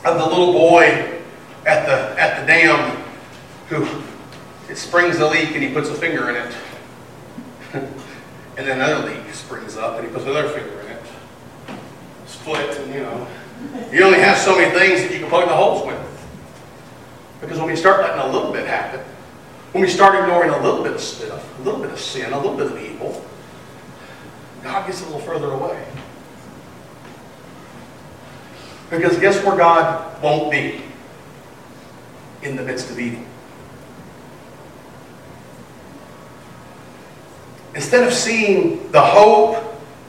of 0.04 0.17
the 0.17 0.26
little 0.26 0.52
boy 0.52 1.21
at 1.65 1.86
the, 1.86 2.21
at 2.21 2.41
the 2.41 2.48
dam 2.48 3.04
who 3.69 3.88
it 4.69 4.78
springs 4.78 5.17
a 5.19 5.28
leak 5.28 5.52
and 5.52 5.63
he 5.63 5.71
puts 5.74 5.89
a 5.89 5.95
finger 5.95 6.30
in 6.30 6.36
it. 6.36 6.56
and 7.74 8.67
then 8.67 8.80
another 8.80 9.10
leak 9.10 9.34
springs 9.34 9.78
up 9.78 9.98
and 9.98 10.08
he 10.08 10.13
puts 10.13 10.26
another 10.26 10.50
finger 10.50 10.82
in 10.82 10.88
it. 10.88 11.04
Split 12.26 12.78
and 12.80 12.93
you 12.93 13.02
know. 13.02 13.28
You 13.91 14.04
only 14.04 14.19
have 14.19 14.38
so 14.38 14.58
many 14.58 14.78
things 14.78 15.02
that 15.02 15.13
you 15.13 15.19
can 15.19 15.30
plug 15.30 15.48
the 15.48 15.56
holes 15.56 15.86
with. 15.88 16.02
Because 17.41 17.58
when 17.58 17.67
we 17.67 17.76
start 17.76 18.02
letting 18.02 18.19
a 18.19 18.32
little 18.32 18.52
bit 18.52 18.67
happen, 18.67 19.00
when 19.71 19.84
we 19.84 19.89
start 19.89 20.15
ignoring 20.15 20.52
a 20.52 20.62
little 20.62 20.84
bit 20.84 20.93
of 20.93 21.02
stuff, 21.02 21.60
a 21.60 21.63
little 21.63 21.80
bit 21.80 21.91
of 21.91 22.00
sin, 22.00 22.32
a 22.34 22.38
little 22.38 22.58
bit 22.58 22.67
of 22.67 22.82
evil, 22.82 23.26
God 24.65 24.86
gets 24.86 25.01
a 25.01 25.06
little 25.06 25.19
further 25.21 25.51
away. 25.51 25.86
Because 28.89 29.17
guess 29.19 29.41
where 29.43 29.56
God 29.56 30.21
won't 30.21 30.51
be? 30.51 30.82
in 32.45 32.56
the 32.56 32.63
midst 32.63 32.89
of 32.89 32.99
evil. 32.99 33.23
Instead 37.73 38.08
of 38.08 38.13
seeing 38.13 38.89
the 38.91 39.01
hope, 39.01 39.62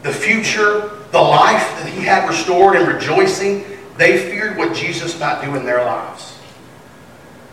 the 0.03 0.13
future, 0.13 1.01
the 1.11 1.21
life 1.21 1.67
that 1.81 1.89
he 1.89 2.03
had 2.03 2.29
restored 2.29 2.77
and 2.77 2.87
rejoicing, 2.87 3.65
they 3.97 4.31
feared 4.31 4.57
what 4.57 4.75
Jesus 4.75 5.19
might 5.19 5.45
do 5.45 5.57
in 5.57 5.65
their 5.65 5.85
lives. 5.85 6.39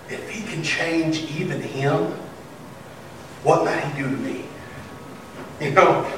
If 0.10 0.30
he 0.30 0.44
can 0.52 0.62
change 0.62 1.24
even 1.32 1.62
him, 1.62 2.12
what 3.44 3.66
might 3.66 3.80
he 3.80 4.04
do 4.04 4.10
to 4.10 4.18
me? 4.18 4.46
You 5.62 5.72
know, 5.72 6.12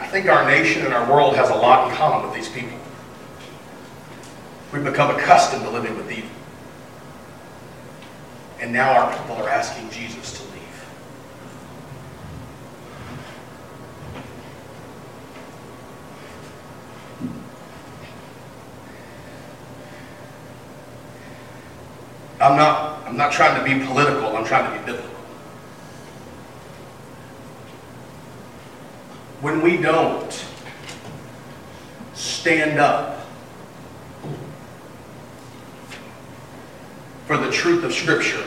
I 0.00 0.06
think 0.06 0.26
our 0.26 0.44
nation 0.46 0.84
and 0.84 0.94
our 0.94 1.08
world 1.08 1.36
has 1.36 1.50
a 1.50 1.54
lot 1.54 1.88
in 1.88 1.94
common 1.94 2.26
with 2.26 2.34
these 2.34 2.48
people. 2.48 2.78
We've 4.72 4.82
become 4.82 5.14
accustomed 5.14 5.62
to 5.64 5.70
living 5.70 5.96
with 5.96 6.10
evil. 6.10 6.30
And 8.60 8.72
now 8.72 8.92
our 8.92 9.16
people 9.16 9.36
are 9.36 9.48
asking 9.48 9.90
Jesus 9.90 10.38
to 10.38 10.42
leave. 10.52 10.60
I'm 22.40 22.56
not, 22.56 23.06
I'm 23.06 23.16
not 23.16 23.32
trying 23.32 23.58
to 23.58 23.64
be 23.64 23.84
political, 23.86 24.34
I'm 24.34 24.44
trying 24.44 24.72
to 24.72 24.78
be 24.78 24.84
biblical. 24.86 25.19
When 29.40 29.62
we 29.62 29.78
don't 29.78 30.44
stand 32.12 32.78
up 32.78 33.26
for 37.26 37.38
the 37.38 37.50
truth 37.50 37.82
of 37.82 37.94
Scripture, 37.94 38.46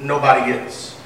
nobody 0.00 0.50
is. 0.50 0.96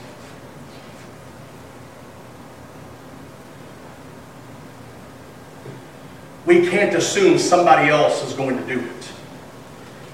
We 6.47 6.67
can't 6.69 6.95
assume 6.95 7.39
somebody 7.39 7.91
else 7.91 8.25
is 8.27 8.33
going 8.33 8.57
to 8.57 8.67
do 8.67 8.81
it. 8.81 9.13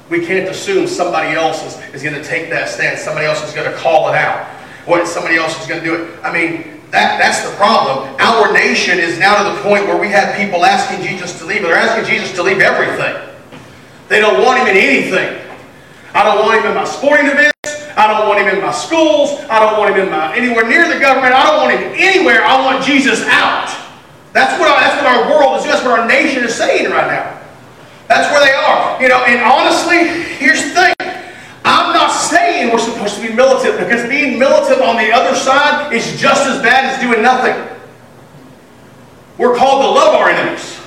We 0.09 0.27
can't 0.27 0.49
assume 0.49 0.88
somebody 0.88 1.37
else 1.37 1.62
is, 1.64 1.95
is 1.95 2.03
going 2.03 2.21
to 2.21 2.25
take 2.25 2.51
that 2.51 2.69
stand. 2.69 2.99
Somebody 2.99 3.27
else 3.27 3.47
is 3.47 3.55
going 3.55 3.71
to 3.71 3.77
call 3.77 4.09
it 4.09 4.16
out. 4.16 4.50
What 4.87 5.07
somebody 5.07 5.37
else 5.37 5.61
is 5.61 5.66
going 5.66 5.81
to 5.81 5.87
do 5.87 5.95
it. 5.95 6.25
I 6.25 6.33
mean, 6.33 6.81
that, 6.90 7.23
that's 7.23 7.49
the 7.49 7.55
problem. 7.57 8.16
Our 8.19 8.53
nation 8.53 8.99
is 8.99 9.19
now 9.19 9.38
to 9.38 9.57
the 9.57 9.62
point 9.62 9.87
where 9.87 10.01
we 10.01 10.09
have 10.09 10.35
people 10.37 10.64
asking 10.64 11.07
Jesus 11.07 11.38
to 11.38 11.47
leave. 11.47 11.62
They're 11.62 11.77
asking 11.77 12.11
Jesus 12.11 12.35
to 12.35 12.43
leave 12.43 12.59
everything. 12.59 13.14
They 14.09 14.21
don't 14.21 14.43
want 14.43 14.59
him 14.61 14.66
in 14.69 14.77
anything. 14.77 15.38
I 16.14 16.25
don't 16.25 16.43
want 16.43 16.59
him 16.59 16.66
in 16.66 16.75
my 16.75 16.85
sporting 16.85 17.27
events. 17.27 17.55
I 17.95 18.11
don't 18.11 18.27
want 18.27 18.40
him 18.40 18.49
in 18.49 18.61
my 18.61 18.73
schools. 18.73 19.38
I 19.47 19.61
don't 19.61 19.79
want 19.79 19.95
him 19.95 20.03
in 20.07 20.11
my 20.11 20.35
anywhere 20.35 20.66
near 20.66 20.88
the 20.88 20.99
government. 20.99 21.35
I 21.35 21.47
don't 21.47 21.62
want 21.62 21.79
him 21.79 21.93
anywhere. 21.95 22.43
I 22.43 22.59
want 22.64 22.85
Jesus 22.85 23.23
out. 23.27 23.71
That's 24.33 24.59
what, 24.59 24.66
our, 24.71 24.79
that's 24.81 24.99
what 24.99 25.07
our 25.07 25.31
world 25.31 25.59
is. 25.59 25.64
That's 25.64 25.85
what 25.85 25.99
our 25.99 26.07
nation 26.07 26.43
is 26.43 26.55
saying 26.55 26.90
right 26.90 27.07
now. 27.07 27.38
That's 28.09 28.27
where 28.35 28.43
they 28.43 28.55
are. 28.55 29.01
You 29.01 29.09
know, 29.09 29.23
and 29.23 29.38
honestly, 29.43 30.07
here's 30.38 30.62
the 30.64 30.71
thing. 30.71 30.95
I'm 31.64 31.93
not 31.95 32.11
saying 32.11 32.73
we're 32.73 32.79
supposed 32.79 33.16
to 33.16 33.23
be 33.23 33.30
militant 33.40 33.79
because 33.79 34.07
being 34.07 34.38
militant 34.38 34.83
on 34.83 34.96
the 34.96 35.11
other 35.11 35.35
side 35.35 35.94
is 35.94 36.20
just 36.20 36.46
as 36.46 36.61
bad 36.61 36.85
as 36.85 37.00
doing 37.00 37.22
nothing. 37.22 37.57
We're 39.38 39.57
called 39.57 39.83
to 39.83 39.88
love 39.88 40.14
our 40.14 40.29
enemies. 40.29 40.79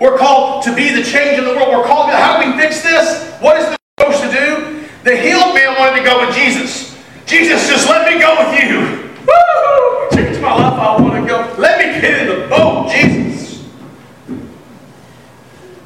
We're 0.00 0.18
called 0.18 0.64
to 0.64 0.74
be 0.74 0.90
the 0.90 1.04
change 1.04 1.38
in 1.38 1.44
the 1.44 1.54
world. 1.54 1.68
We're 1.68 1.86
called 1.86 2.10
to, 2.10 2.16
how 2.16 2.42
do 2.42 2.50
we 2.50 2.58
fix 2.58 2.82
this? 2.82 3.30
What 3.40 3.60
is 3.60 3.66
this 3.66 3.78
supposed 3.96 4.22
to 4.22 4.30
do? 4.32 4.88
The 5.04 5.16
healed 5.16 5.54
man 5.54 5.78
wanted 5.78 5.98
to 5.98 6.04
go 6.04 6.26
with 6.26 6.34
Jesus. 6.34 6.98
Jesus, 7.26 7.68
just 7.68 7.88
let 7.88 8.12
me 8.12 8.20
go 8.20 8.34
with 8.42 8.60
you. 8.60 9.12
Woo! 9.22 10.16
Change 10.16 10.42
my 10.42 10.54
life. 10.54 10.74
I 10.74 11.00
want 11.00 11.14
to 11.14 11.28
go. 11.28 11.54
Let 11.58 11.78
me 11.78 12.00
get 12.00 12.22
in 12.22 12.40
the 12.40 12.48
boat, 12.48 12.90
Jesus. 12.90 13.64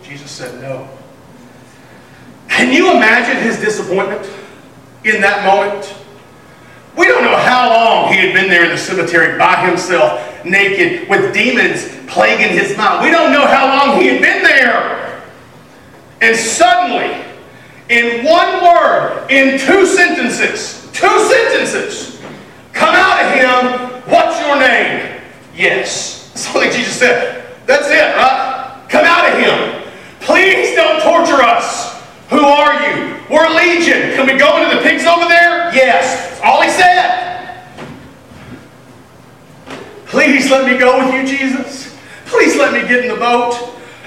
Jesus 0.03 0.31
said 0.31 0.59
no. 0.63 0.89
Can 2.49 2.73
you 2.73 2.97
imagine 2.97 3.43
his 3.43 3.61
disappointment 3.61 4.27
in 5.07 5.21
that 5.21 5.45
moment? 5.45 5.95
We 6.97 7.07
don't 7.07 7.23
know 7.23 7.37
how 7.37 7.69
long 7.69 8.13
he 8.13 8.19
had 8.19 8.35
been 8.35 8.49
there 8.49 8.65
in 8.65 8.71
the 8.71 8.79
cemetery 8.79 9.39
by 9.39 9.67
himself, 9.67 10.45
naked, 10.45 11.09
with 11.09 11.35
demons 11.35 11.95
plaguing 12.07 12.57
his 12.57 12.77
mind. 12.77 13.05
We 13.05 13.11
don't 13.11 13.33
know 13.33 13.47
how 13.47 13.67
long 13.67 14.01
he 14.01 14.09
had 14.09 14.23
been 14.23 14.43
there. 14.43 15.23
And 16.23 16.35
suddenly, 16.35 17.23
in 17.91 18.25
one 18.25 18.65
word, 18.65 19.27
in 19.31 19.59
two 19.59 19.87
sentences, 19.87 20.91
two 20.93 21.19
sentences, 21.29 22.21
come 22.73 22.95
out 22.95 23.23
of 23.23 23.33
him, 23.33 24.03
what's 24.11 24.41
your 24.41 24.59
name? 24.59 25.21
Yes. 25.55 26.31
That's 26.33 26.55
what 26.55 26.73
Jesus 26.73 26.99
said. 26.99 27.47
That's 27.67 27.89
it, 27.89 28.17
right? 28.17 28.87
Come 28.89 29.05
out 29.05 29.33
of 29.33 29.39
him. 29.39 29.93
Please 30.21 30.75
don't 30.75 31.03
torture 31.03 31.43
us. 31.43 32.03
Who 32.31 32.41
are 32.41 32.75
you? 32.75 33.17
We're 33.31 33.49
legion. 33.49 34.15
Can 34.15 34.27
we 34.27 34.39
go 34.39 34.63
into 34.63 34.77
the 34.77 34.83
pigs 34.83 35.05
over 35.05 35.27
there? 35.27 35.75
Yes. 35.75 36.31
That's 36.31 36.41
all 36.43 36.63
he 36.63 36.71
said. 36.71 37.65
Please 40.07 40.51
let 40.51 40.71
me 40.71 40.79
go 40.79 40.99
with 40.99 41.15
you, 41.15 41.39
Jesus. 41.39 41.97
Please 42.27 42.57
let 42.57 42.73
me 42.73 42.81
get 42.89 43.05
in 43.05 43.09
the 43.09 43.17
boat. 43.17 43.55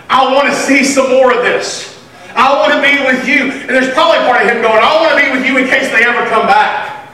I 0.10 0.34
want 0.34 0.48
to 0.48 0.56
see 0.56 0.84
some 0.84 1.10
more 1.10 1.36
of 1.36 1.44
this. 1.44 2.00
I 2.36 2.56
want 2.56 2.74
to 2.74 2.82
be 2.82 3.04
with 3.04 3.28
you. 3.28 3.52
And 3.52 3.70
there's 3.70 3.94
probably 3.94 4.20
part 4.20 4.42
of 4.42 4.48
him 4.50 4.62
going, 4.62 4.80
I 4.82 4.96
want 5.02 5.20
to 5.20 5.26
be 5.26 5.32
with 5.32 5.46
you 5.46 5.58
in 5.58 5.68
case 5.68 5.90
they 5.92 6.04
ever 6.04 6.30
come 6.30 6.48
back. 6.48 7.10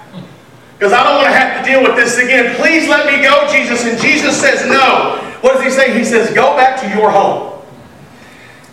Because 0.77 0.93
I 0.93 1.03
don't 1.03 1.15
want 1.15 1.27
to 1.27 1.33
have 1.33 1.63
to 1.63 1.71
deal 1.71 1.83
with 1.83 1.95
this 1.95 2.17
again. 2.17 2.55
Please 2.57 2.87
let 2.87 3.05
me 3.05 3.23
go, 3.23 3.47
Jesus. 3.51 3.85
And 3.85 3.99
Jesus 3.99 4.39
says 4.39 4.67
no. 4.67 5.21
What 5.41 5.53
does 5.53 5.63
he 5.63 5.69
say? 5.69 5.97
He 5.97 6.03
says, 6.03 6.33
Go 6.33 6.55
back 6.55 6.79
to 6.81 6.97
your 6.97 7.09
home 7.09 7.61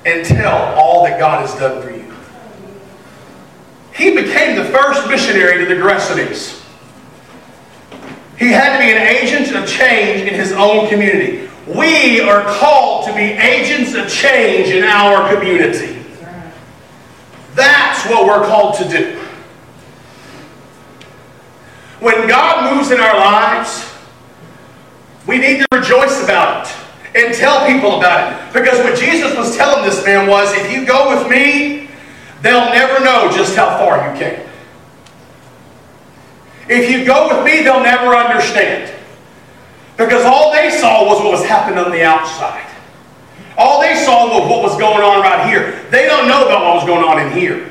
and 0.05 0.27
tell 0.27 0.75
all 0.75 1.05
that 1.05 1.19
God 1.19 1.47
has 1.47 1.55
done 1.59 1.81
for 1.81 1.91
you. 1.91 2.03
He 3.95 4.15
became 4.15 4.57
the 4.57 4.65
first 4.65 5.07
Gerasenes. 5.77 6.61
He 8.39 8.49
had 8.49 8.77
to 8.77 8.83
be 8.83 8.91
an 8.91 9.03
agent 9.03 9.55
of 9.57 9.69
change 9.69 10.23
in 10.29 10.35
his 10.35 10.53
own 10.53 10.89
community. 10.89 11.49
We 11.67 12.21
are 12.21 12.43
called 12.59 13.07
to 13.07 13.15
be 13.15 13.23
agents 13.23 13.95
of 13.95 14.09
change 14.09 14.69
in 14.69 14.83
our 14.83 15.33
community. 15.33 16.05
That's 17.55 18.05
what 18.07 18.27
we're 18.27 18.47
called 18.47 18.75
to 18.77 18.89
do. 18.89 19.19
When 22.01 22.27
God 22.27 22.75
moves 22.75 22.91
in 22.91 22.99
our 22.99 23.17
lives, 23.17 23.89
we 25.27 25.39
need 25.39 25.59
to 25.59 25.67
rejoice 25.73 26.25
about 26.25 26.67
it 26.67 26.75
and 27.15 27.35
tell 27.35 27.65
people 27.67 27.99
about 27.99 28.33
it. 28.33 28.53
Because 28.53 28.79
what 28.81 28.99
Jesus 28.99 29.37
was 29.37 29.57
telling 29.57 29.85
this 29.85 30.05
man 30.05 30.29
was, 30.29 30.53
if 30.55 30.73
you 30.73 30.85
go 30.85 31.17
with 31.17 31.31
me, 31.31 31.89
they'll 32.41 32.73
never 32.73 33.05
know 33.05 33.31
just 33.33 33.55
how 33.55 33.79
far 33.79 34.13
you 34.13 34.19
came. 34.19 34.49
If 36.73 36.91
you 36.91 37.05
go 37.05 37.29
with 37.29 37.45
me, 37.45 37.63
they'll 37.63 37.83
never 37.83 38.17
understand. 38.17 38.91
Because 39.99 40.25
all 40.25 40.53
they 40.53 40.71
saw 40.71 41.05
was 41.07 41.19
what 41.21 41.33
was 41.33 41.45
happening 41.45 41.79
on 41.79 41.93
the 41.93 42.03
outside. 42.03 42.67
All 43.59 43.83
they 43.83 43.95
saw 43.95 44.33
was 44.33 44.49
what 44.49 44.63
was 44.63 44.79
going 44.79 45.05
on 45.05 45.21
right 45.21 45.47
here. 45.47 45.85
They 45.91 46.07
don't 46.07 46.27
know 46.27 46.47
about 46.47 46.65
what 46.65 46.75
was 46.77 46.87
going 46.87 47.05
on 47.05 47.21
in 47.21 47.31
here. 47.39 47.71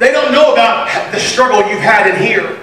They 0.00 0.10
don't 0.10 0.32
know 0.32 0.52
about 0.52 1.12
the 1.12 1.20
struggle 1.20 1.60
you've 1.70 1.78
had 1.78 2.10
in 2.10 2.20
here. 2.20 2.58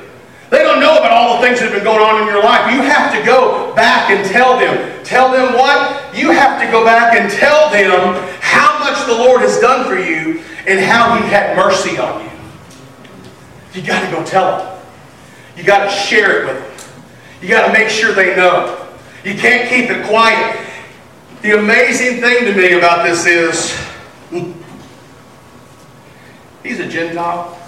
They 0.50 0.60
don't 0.60 0.82
know 0.82 0.98
about 0.98 1.12
all 1.12 1.40
the 1.40 1.48
things 1.48 1.60
that 1.60 1.72
have 1.72 1.74
been 1.74 1.86
going 1.86 2.04
on 2.04 2.22
in 2.22 2.28
your 2.28 2.44
life. 2.44 2.72
You 2.74 2.82
have 2.82 3.16
to 3.16 3.26
go 3.26 3.74
back 3.76 4.12
and 4.12 4.28
tell 4.28 4.60
them. 4.60 5.04
Tell 5.06 5.32
them 5.32 5.54
what? 5.54 6.14
You 6.14 6.32
have 6.32 6.62
to 6.62 6.70
go 6.70 6.84
back 6.84 7.16
and 7.16 7.32
tell 7.32 7.70
them 7.72 8.16
how 8.42 8.78
much 8.80 9.06
the 9.08 9.14
Lord 9.14 9.40
has 9.40 9.58
done 9.60 9.88
for 9.88 9.98
you 9.98 10.44
and 10.68 10.80
how 10.80 11.16
He 11.16 11.24
had 11.30 11.56
mercy 11.56 11.98
on 11.98 12.26
you. 12.26 12.32
You 13.74 13.88
got 13.88 14.04
to 14.06 14.12
go 14.12 14.24
tell 14.26 14.58
them. 14.58 14.75
You 15.56 15.64
got 15.64 15.86
to 15.86 15.90
share 15.90 16.42
it 16.42 16.48
with 16.48 16.58
them. 16.58 16.94
You 17.42 17.50
got 17.50 17.68
to 17.68 17.74
make 17.74 17.90
sure 17.90 18.14
they 18.14 18.36
know. 18.36 18.88
You 19.24 19.36
can't 19.36 19.70
keep 19.70 19.90
it 19.90 20.06
quiet. 20.06 20.60
The 21.42 21.58
amazing 21.58 22.22
thing 22.22 22.46
to 22.46 22.54
me 22.54 22.74
about 22.74 23.06
this 23.06 23.26
is 23.26 23.78
he's 26.64 26.80
a 26.80 26.88
Gentile. 26.88 27.60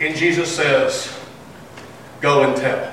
And 0.00 0.16
Jesus 0.16 0.54
says, 0.54 1.16
Go 2.20 2.42
and 2.42 2.56
tell. 2.56 2.92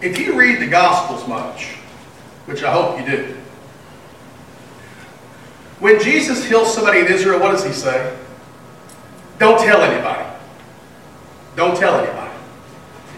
If 0.00 0.18
you 0.18 0.38
read 0.38 0.60
the 0.60 0.66
Gospels 0.66 1.26
much, 1.28 1.74
which 2.46 2.62
I 2.62 2.72
hope 2.72 3.00
you 3.00 3.06
do, 3.06 3.36
when 5.80 6.00
Jesus 6.00 6.44
heals 6.44 6.72
somebody 6.72 7.00
in 7.00 7.06
Israel, 7.06 7.40
what 7.40 7.52
does 7.52 7.64
he 7.64 7.72
say? 7.72 8.16
Don't 9.38 9.58
tell 9.58 9.82
anybody. 9.82 10.28
Don't 11.56 11.76
tell 11.76 11.98
anybody. 11.98 12.34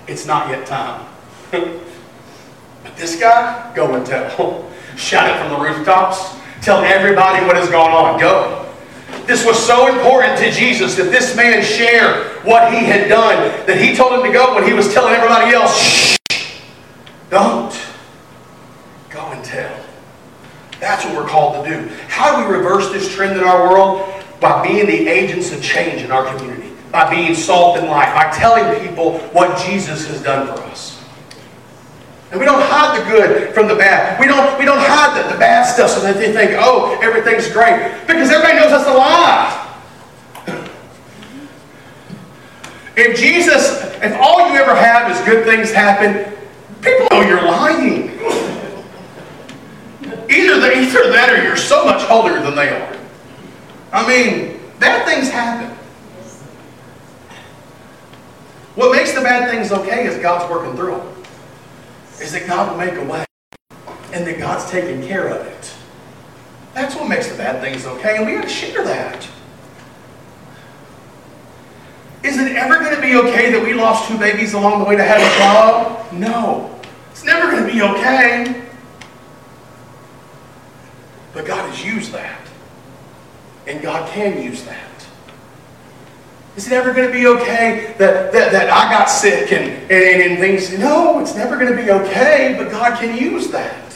It's 0.06 0.26
not 0.26 0.48
yet 0.48 0.66
time. 0.66 1.06
but 1.50 2.96
this 2.96 3.18
guy, 3.20 3.72
go 3.74 3.94
and 3.94 4.04
tell. 4.06 4.70
Shout 4.96 5.30
it 5.30 5.40
from 5.40 5.50
the 5.50 5.68
rooftops. 5.68 6.36
Tell 6.62 6.82
everybody 6.82 7.44
what 7.46 7.56
is 7.56 7.68
going 7.68 7.92
on. 7.92 8.18
Go. 8.18 8.64
This 9.26 9.44
was 9.44 9.58
so 9.58 9.94
important 9.94 10.38
to 10.38 10.50
Jesus 10.50 10.96
that 10.96 11.10
this 11.10 11.36
man 11.36 11.62
shared 11.62 12.44
what 12.44 12.72
he 12.72 12.78
had 12.78 13.08
done, 13.08 13.36
that 13.66 13.78
he 13.78 13.94
told 13.94 14.12
him 14.12 14.22
to 14.22 14.32
go 14.32 14.54
when 14.54 14.64
he 14.64 14.72
was 14.72 14.92
telling 14.92 15.14
everybody 15.14 15.54
else, 15.54 15.78
shh, 15.78 16.16
don't. 17.30 17.78
Go 19.10 19.20
and 19.32 19.44
tell. 19.44 19.84
That's 20.80 21.04
what 21.04 21.14
we're 21.14 21.28
called 21.28 21.64
to 21.64 21.70
do. 21.70 21.88
How 22.08 22.36
do 22.36 22.48
we 22.48 22.56
reverse 22.56 22.90
this 22.90 23.12
trend 23.14 23.38
in 23.38 23.44
our 23.44 23.68
world? 23.70 24.17
By 24.40 24.66
being 24.66 24.86
the 24.86 25.08
agents 25.08 25.52
of 25.52 25.62
change 25.62 26.02
in 26.02 26.10
our 26.10 26.24
community. 26.34 26.72
By 26.92 27.10
being 27.10 27.34
salt 27.34 27.78
and 27.78 27.88
light. 27.88 28.14
By 28.14 28.30
telling 28.36 28.86
people 28.86 29.18
what 29.30 29.58
Jesus 29.66 30.06
has 30.08 30.22
done 30.22 30.46
for 30.46 30.62
us. 30.64 30.98
And 32.30 32.38
we 32.38 32.44
don't 32.44 32.60
hide 32.60 33.00
the 33.00 33.04
good 33.10 33.54
from 33.54 33.68
the 33.68 33.74
bad. 33.74 34.20
We 34.20 34.26
don't, 34.26 34.58
we 34.58 34.66
don't 34.66 34.78
hide 34.78 35.24
the, 35.24 35.32
the 35.32 35.38
bad 35.38 35.64
stuff 35.64 35.90
so 35.90 36.00
that 36.02 36.16
they 36.16 36.32
think, 36.32 36.52
oh, 36.58 36.98
everything's 37.00 37.50
great. 37.50 37.90
Because 38.06 38.30
everybody 38.30 38.58
knows 38.58 38.70
that's 38.70 38.86
a 38.88 38.92
lie. 38.92 39.64
If 43.00 43.16
Jesus, 43.16 43.80
if 44.02 44.12
all 44.20 44.50
you 44.50 44.58
ever 44.58 44.74
have 44.74 45.08
is 45.12 45.20
good 45.24 45.44
things 45.44 45.70
happen, 45.70 46.36
people 46.82 47.06
know 47.12 47.20
you're 47.22 47.44
lying. 47.46 48.08
Either, 50.28 50.60
the, 50.60 50.76
either 50.76 51.12
that 51.12 51.30
or 51.30 51.42
you're 51.42 51.56
so 51.56 51.84
much 51.84 52.02
holier 52.02 52.40
than 52.42 52.56
they 52.56 52.68
are. 52.70 52.97
I 53.92 54.06
mean, 54.06 54.60
bad 54.78 55.06
things 55.06 55.30
happen. 55.30 55.76
What 58.74 58.92
makes 58.94 59.12
the 59.12 59.22
bad 59.22 59.50
things 59.50 59.72
okay 59.72 60.06
is 60.06 60.16
God's 60.18 60.48
working 60.50 60.76
through 60.76 60.96
them. 60.96 61.24
Is 62.20 62.32
that 62.32 62.46
God 62.46 62.70
will 62.70 62.78
make 62.78 62.94
a 62.94 63.04
way. 63.04 63.24
And 64.12 64.26
that 64.26 64.38
God's 64.38 64.70
taking 64.70 65.06
care 65.06 65.28
of 65.28 65.46
it. 65.46 65.74
That's 66.74 66.94
what 66.94 67.08
makes 67.08 67.28
the 67.28 67.36
bad 67.36 67.60
things 67.60 67.86
okay. 67.86 68.16
And 68.16 68.26
we 68.26 68.34
got 68.34 68.42
to 68.42 68.48
share 68.48 68.84
that. 68.84 69.28
Is 72.22 72.36
it 72.38 72.56
ever 72.56 72.78
going 72.78 72.94
to 72.94 73.00
be 73.00 73.16
okay 73.16 73.50
that 73.52 73.62
we 73.62 73.74
lost 73.74 74.08
two 74.08 74.18
babies 74.18 74.54
along 74.54 74.80
the 74.80 74.84
way 74.84 74.96
to 74.96 75.04
have 75.04 75.20
a 75.20 75.38
job? 75.38 76.12
No. 76.12 76.80
It's 77.10 77.24
never 77.24 77.50
going 77.50 77.66
to 77.66 77.72
be 77.72 77.82
okay. 77.82 78.64
But 81.32 81.46
God 81.46 81.68
has 81.68 81.84
used 81.84 82.12
that. 82.12 82.47
And 83.68 83.82
God 83.82 84.10
can 84.10 84.42
use 84.42 84.62
that. 84.64 84.88
Is 86.56 86.66
it 86.66 86.72
ever 86.72 86.94
going 86.94 87.06
to 87.06 87.12
be 87.12 87.26
okay 87.26 87.94
that, 87.98 88.32
that, 88.32 88.50
that 88.50 88.70
I 88.70 88.90
got 88.90 89.04
sick 89.04 89.52
and, 89.52 89.70
and, 89.92 90.22
and 90.22 90.40
things? 90.40 90.76
No, 90.76 91.20
it's 91.20 91.36
never 91.36 91.56
going 91.58 91.76
to 91.76 91.80
be 91.80 91.90
okay, 91.90 92.56
but 92.58 92.70
God 92.70 92.98
can 92.98 93.16
use 93.16 93.48
that. 93.48 93.94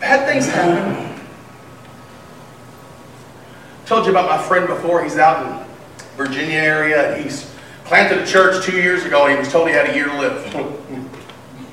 Bad 0.00 0.26
things 0.26 0.48
happen. 0.48 1.20
told 3.84 4.06
you 4.06 4.10
about 4.10 4.28
my 4.28 4.42
friend 4.42 4.66
before. 4.66 5.04
He's 5.04 5.18
out 5.18 5.46
in 5.46 5.66
Virginia 6.16 6.58
area, 6.58 7.12
and 7.12 7.22
he's 7.22 7.54
planted 7.84 8.18
a 8.22 8.26
church 8.26 8.64
two 8.64 8.80
years 8.80 9.04
ago, 9.04 9.26
and 9.26 9.34
he 9.34 9.38
was 9.38 9.52
told 9.52 9.68
he 9.68 9.74
had 9.74 9.90
a 9.90 9.94
year 9.94 10.06
to 10.06 10.18
live. 10.18 10.46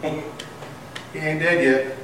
he 1.14 1.20
ain't 1.20 1.40
dead 1.40 1.64
yet. 1.64 1.98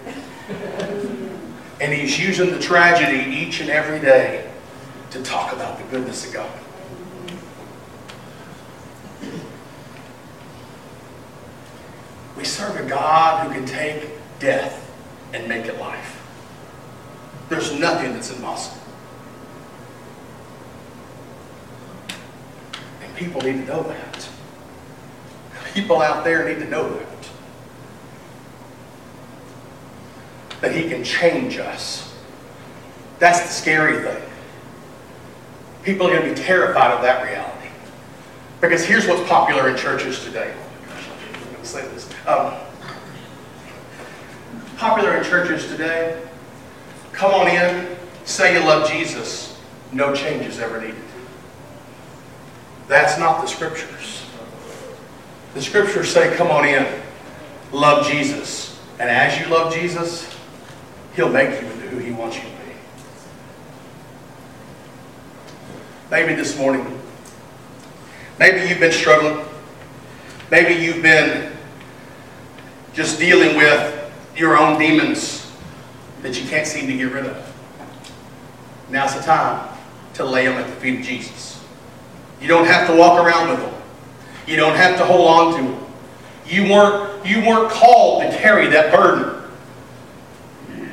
And 1.81 1.93
he's 1.93 2.17
using 2.17 2.49
the 2.51 2.59
tragedy 2.59 3.29
each 3.29 3.59
and 3.59 3.69
every 3.69 3.99
day 3.99 4.49
to 5.13 5.21
talk 5.21 5.53
about 5.53 5.77
the 5.77 5.83
goodness 5.91 6.25
of 6.25 6.33
God. 6.33 6.49
We 12.35 12.43
serve 12.43 12.83
a 12.83 12.89
God 12.89 13.45
who 13.45 13.53
can 13.53 13.67
take 13.67 14.09
death 14.39 14.91
and 15.31 15.47
make 15.47 15.67
it 15.67 15.79
life. 15.79 16.19
There's 17.47 17.79
nothing 17.79 18.13
that's 18.13 18.31
impossible. 18.31 18.81
And 23.03 23.15
people 23.15 23.39
need 23.41 23.53
to 23.53 23.65
know 23.65 23.83
that. 23.83 24.27
People 25.75 26.01
out 26.01 26.23
there 26.23 26.47
need 26.47 26.59
to 26.59 26.69
know 26.69 26.91
that. 26.91 27.29
That 30.61 30.75
He 30.75 30.89
can 30.89 31.03
change 31.03 31.59
us. 31.59 32.15
That's 33.19 33.41
the 33.41 33.49
scary 33.49 34.01
thing. 34.01 34.32
People 35.83 36.07
are 36.07 36.11
going 36.11 36.29
to 36.29 36.35
be 36.35 36.41
terrified 36.41 36.91
of 36.91 37.01
that 37.01 37.23
reality. 37.23 37.69
Because 38.61 38.85
here's 38.85 39.05
what's 39.07 39.27
popular 39.27 39.69
in 39.69 39.75
churches 39.75 40.23
today 40.23 40.53
say 41.73 41.87
this. 41.89 42.09
Um, 42.27 42.53
popular 44.77 45.15
in 45.17 45.23
churches 45.23 45.67
today, 45.67 46.21
come 47.11 47.33
on 47.33 47.47
in, 47.47 47.97
say 48.25 48.53
you 48.53 48.59
love 48.59 48.89
Jesus, 48.89 49.59
no 49.91 50.13
changes 50.13 50.59
ever 50.59 50.79
needed. 50.79 50.95
That's 52.87 53.17
not 53.17 53.41
the 53.41 53.47
scriptures. 53.47 54.25
The 55.53 55.61
scriptures 55.61 56.11
say, 56.11 56.35
come 56.35 56.49
on 56.49 56.65
in, 56.65 56.85
love 57.71 58.05
Jesus. 58.07 58.79
And 58.99 59.09
as 59.09 59.39
you 59.39 59.51
love 59.51 59.73
Jesus, 59.73 60.29
he'll 61.15 61.29
make 61.29 61.49
you 61.49 61.67
into 61.67 61.87
who 61.87 61.97
he 61.97 62.11
wants 62.11 62.35
you 62.35 62.43
to 62.43 62.47
be. 62.47 62.53
Maybe 66.13 66.35
this 66.35 66.55
morning, 66.59 67.01
maybe 68.37 68.69
you've 68.69 68.79
been 68.79 68.91
struggling. 68.91 69.43
Maybe 70.51 70.75
you've 70.75 71.01
been 71.01 71.51
just 72.93 73.17
dealing 73.17 73.57
with 73.57 74.13
your 74.37 74.55
own 74.55 74.77
demons 74.77 75.51
that 76.21 76.39
you 76.39 76.47
can't 76.47 76.67
seem 76.67 76.85
to 76.85 76.95
get 76.95 77.11
rid 77.11 77.25
of. 77.25 77.55
Now's 78.91 79.15
the 79.15 79.23
time 79.23 79.75
to 80.13 80.23
lay 80.23 80.45
them 80.45 80.53
at 80.53 80.67
the 80.67 80.75
feet 80.75 80.99
of 80.99 81.03
Jesus. 81.03 81.65
You 82.39 82.47
don't 82.47 82.67
have 82.67 82.87
to 82.89 82.95
walk 82.95 83.25
around 83.25 83.49
with 83.49 83.61
them. 83.61 83.81
You 84.45 84.55
don't 84.55 84.75
have 84.75 84.99
to 84.99 85.05
hold 85.05 85.27
on 85.27 85.57
to 85.57 85.63
them. 85.67 85.85
You 86.45 86.71
weren't, 86.71 87.25
you 87.25 87.39
weren't 87.39 87.71
called 87.71 88.21
to 88.21 88.37
carry 88.37 88.67
that 88.67 88.93
burden. 88.93 89.41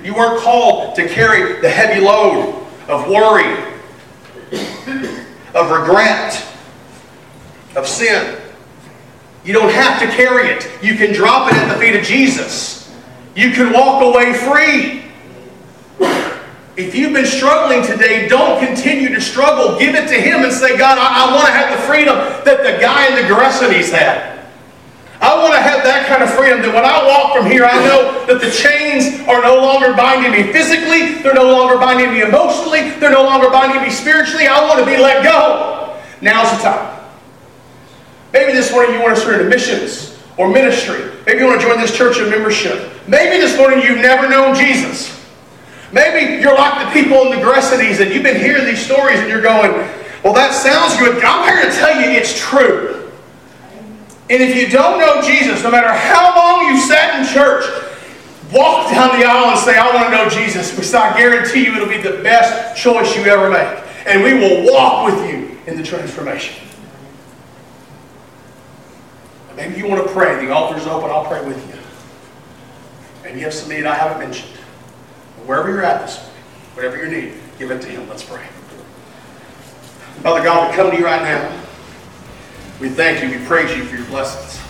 You 0.02 0.14
weren't 0.14 0.40
called 0.40 0.96
to 0.96 1.06
carry 1.11 1.61
the 1.61 1.68
heavy 1.68 2.00
load 2.00 2.66
of 2.88 3.06
worry, 3.06 3.69
of 5.54 5.70
regret, 5.70 6.46
of 7.76 7.86
sin. 7.86 8.40
You 9.44 9.52
don't 9.52 9.72
have 9.72 10.00
to 10.00 10.06
carry 10.06 10.48
it. 10.48 10.70
You 10.82 10.96
can 10.96 11.14
drop 11.14 11.50
it 11.50 11.56
at 11.56 11.72
the 11.72 11.80
feet 11.80 11.96
of 11.96 12.02
Jesus. 12.02 12.94
You 13.34 13.52
can 13.52 13.72
walk 13.72 14.02
away 14.02 14.34
free. 14.34 15.00
If 16.76 16.94
you've 16.94 17.12
been 17.12 17.26
struggling 17.26 17.84
today, 17.84 18.28
don't 18.28 18.64
continue 18.64 19.08
to 19.10 19.20
struggle. 19.20 19.78
Give 19.78 19.94
it 19.94 20.08
to 20.08 20.14
Him 20.14 20.44
and 20.44 20.52
say, 20.52 20.78
God, 20.78 20.98
I, 20.98 21.28
I 21.28 21.34
want 21.34 21.46
to 21.46 21.52
have 21.52 21.78
the 21.78 21.86
freedom 21.86 22.16
that 22.16 22.62
the 22.62 22.80
guy 22.80 23.08
in 23.08 23.14
the 23.16 23.34
Gerasenes 23.34 23.90
had. 23.90 24.29
I 25.20 25.37
want 25.37 25.52
to 25.52 25.61
have 25.61 25.85
that 25.85 26.09
kind 26.09 26.24
of 26.24 26.33
freedom 26.33 26.62
that 26.62 26.72
when 26.72 26.85
I 26.85 27.04
walk 27.04 27.37
from 27.37 27.44
here, 27.44 27.68
I 27.68 27.76
know 27.85 28.24
that 28.24 28.40
the 28.40 28.48
chains 28.48 29.20
are 29.28 29.44
no 29.44 29.61
longer 29.61 29.92
binding 29.92 30.33
me 30.33 30.50
physically, 30.50 31.20
they're 31.20 31.37
no 31.37 31.44
longer 31.44 31.76
binding 31.76 32.09
me 32.09 32.22
emotionally, 32.22 32.96
they're 32.96 33.12
no 33.12 33.24
longer 33.24 33.50
binding 33.50 33.83
me 33.83 33.90
spiritually. 33.90 34.48
I 34.48 34.64
want 34.64 34.80
to 34.80 34.87
be 34.87 34.96
let 34.96 35.22
go. 35.22 36.00
Now's 36.22 36.56
the 36.56 36.64
time. 36.64 37.00
Maybe 38.33 38.52
this 38.52 38.72
morning 38.72 38.94
you 38.94 39.02
want 39.02 39.14
to 39.14 39.20
start 39.20 39.42
a 39.42 39.44
missions 39.44 40.18
or 40.38 40.48
ministry. 40.48 41.12
Maybe 41.26 41.40
you 41.40 41.46
want 41.46 41.61
to 41.61 41.66
join 41.66 41.78
this 41.78 41.94
church 41.94 42.16
in 42.16 42.30
membership. 42.30 42.90
Maybe 43.06 43.37
this 43.37 43.59
morning 43.59 43.83
you've 43.83 44.00
never 44.00 44.26
known 44.26 44.56
Jesus. 44.56 45.20
Maybe 45.92 46.40
you're 46.40 46.54
like 46.54 46.87
the 46.87 46.92
people 46.98 47.28
in 47.28 47.37
the 47.37 47.44
Gerasenes 47.44 48.00
and 48.00 48.14
you've 48.14 48.22
been 48.22 48.40
hearing 48.40 48.64
these 48.64 48.83
stories 48.83 49.18
and 49.18 49.28
you're 49.28 49.42
going, 49.42 49.72
well, 50.24 50.33
that 50.33 50.54
sounds 50.54 50.96
good. 50.96 51.22
I'm 51.22 51.44
here 51.44 51.70
to 51.70 51.76
tell 51.76 52.00
you 52.00 52.09
it's 52.16 52.38
true. 52.38 52.99
And 54.30 54.40
if 54.40 54.56
you 54.56 54.68
don't 54.68 55.00
know 55.00 55.20
Jesus, 55.20 55.64
no 55.64 55.72
matter 55.72 55.92
how 55.92 56.36
long 56.36 56.68
you've 56.68 56.84
sat 56.84 57.18
in 57.18 57.34
church, 57.34 57.64
walk 58.52 58.88
down 58.88 59.18
the 59.18 59.26
aisle 59.26 59.50
and 59.50 59.58
say, 59.58 59.76
I 59.76 59.92
want 59.92 60.06
to 60.06 60.10
know 60.12 60.28
Jesus. 60.28 60.70
Because 60.70 60.94
I 60.94 61.16
guarantee 61.18 61.64
you 61.64 61.74
it'll 61.74 61.88
be 61.88 61.98
the 61.98 62.22
best 62.22 62.80
choice 62.80 63.16
you 63.16 63.24
ever 63.24 63.50
make. 63.50 63.84
And 64.06 64.22
we 64.22 64.34
will 64.34 64.72
walk 64.72 65.06
with 65.06 65.28
you 65.28 65.58
in 65.66 65.76
the 65.76 65.82
transformation. 65.82 66.64
Maybe 69.56 69.76
you 69.76 69.88
want 69.88 70.06
to 70.06 70.12
pray. 70.12 70.46
The 70.46 70.52
altar's 70.52 70.86
open. 70.86 71.10
I'll 71.10 71.26
pray 71.26 71.44
with 71.44 71.58
you. 71.68 71.80
Maybe 73.24 73.40
you 73.40 73.44
have 73.44 73.52
some 73.52 73.68
need 73.68 73.84
I 73.84 73.94
haven't 73.94 74.20
mentioned. 74.20 74.52
But 75.36 75.46
wherever 75.46 75.68
you're 75.68 75.84
at 75.84 76.02
this 76.02 76.18
morning, 76.18 76.34
whatever 76.74 76.96
your 76.96 77.08
need, 77.08 77.34
give 77.58 77.70
it 77.72 77.82
to 77.82 77.88
Him. 77.88 78.08
Let's 78.08 78.22
pray. 78.22 78.46
Father 80.22 80.42
God, 80.42 80.70
we 80.70 80.76
come 80.76 80.90
to 80.92 80.96
you 80.96 81.04
right 81.04 81.22
now. 81.22 81.59
We 82.80 82.88
thank 82.88 83.22
you. 83.22 83.38
We 83.38 83.44
praise 83.44 83.76
you 83.76 83.84
for 83.84 83.96
your 83.96 84.06
blessings. 84.06 84.69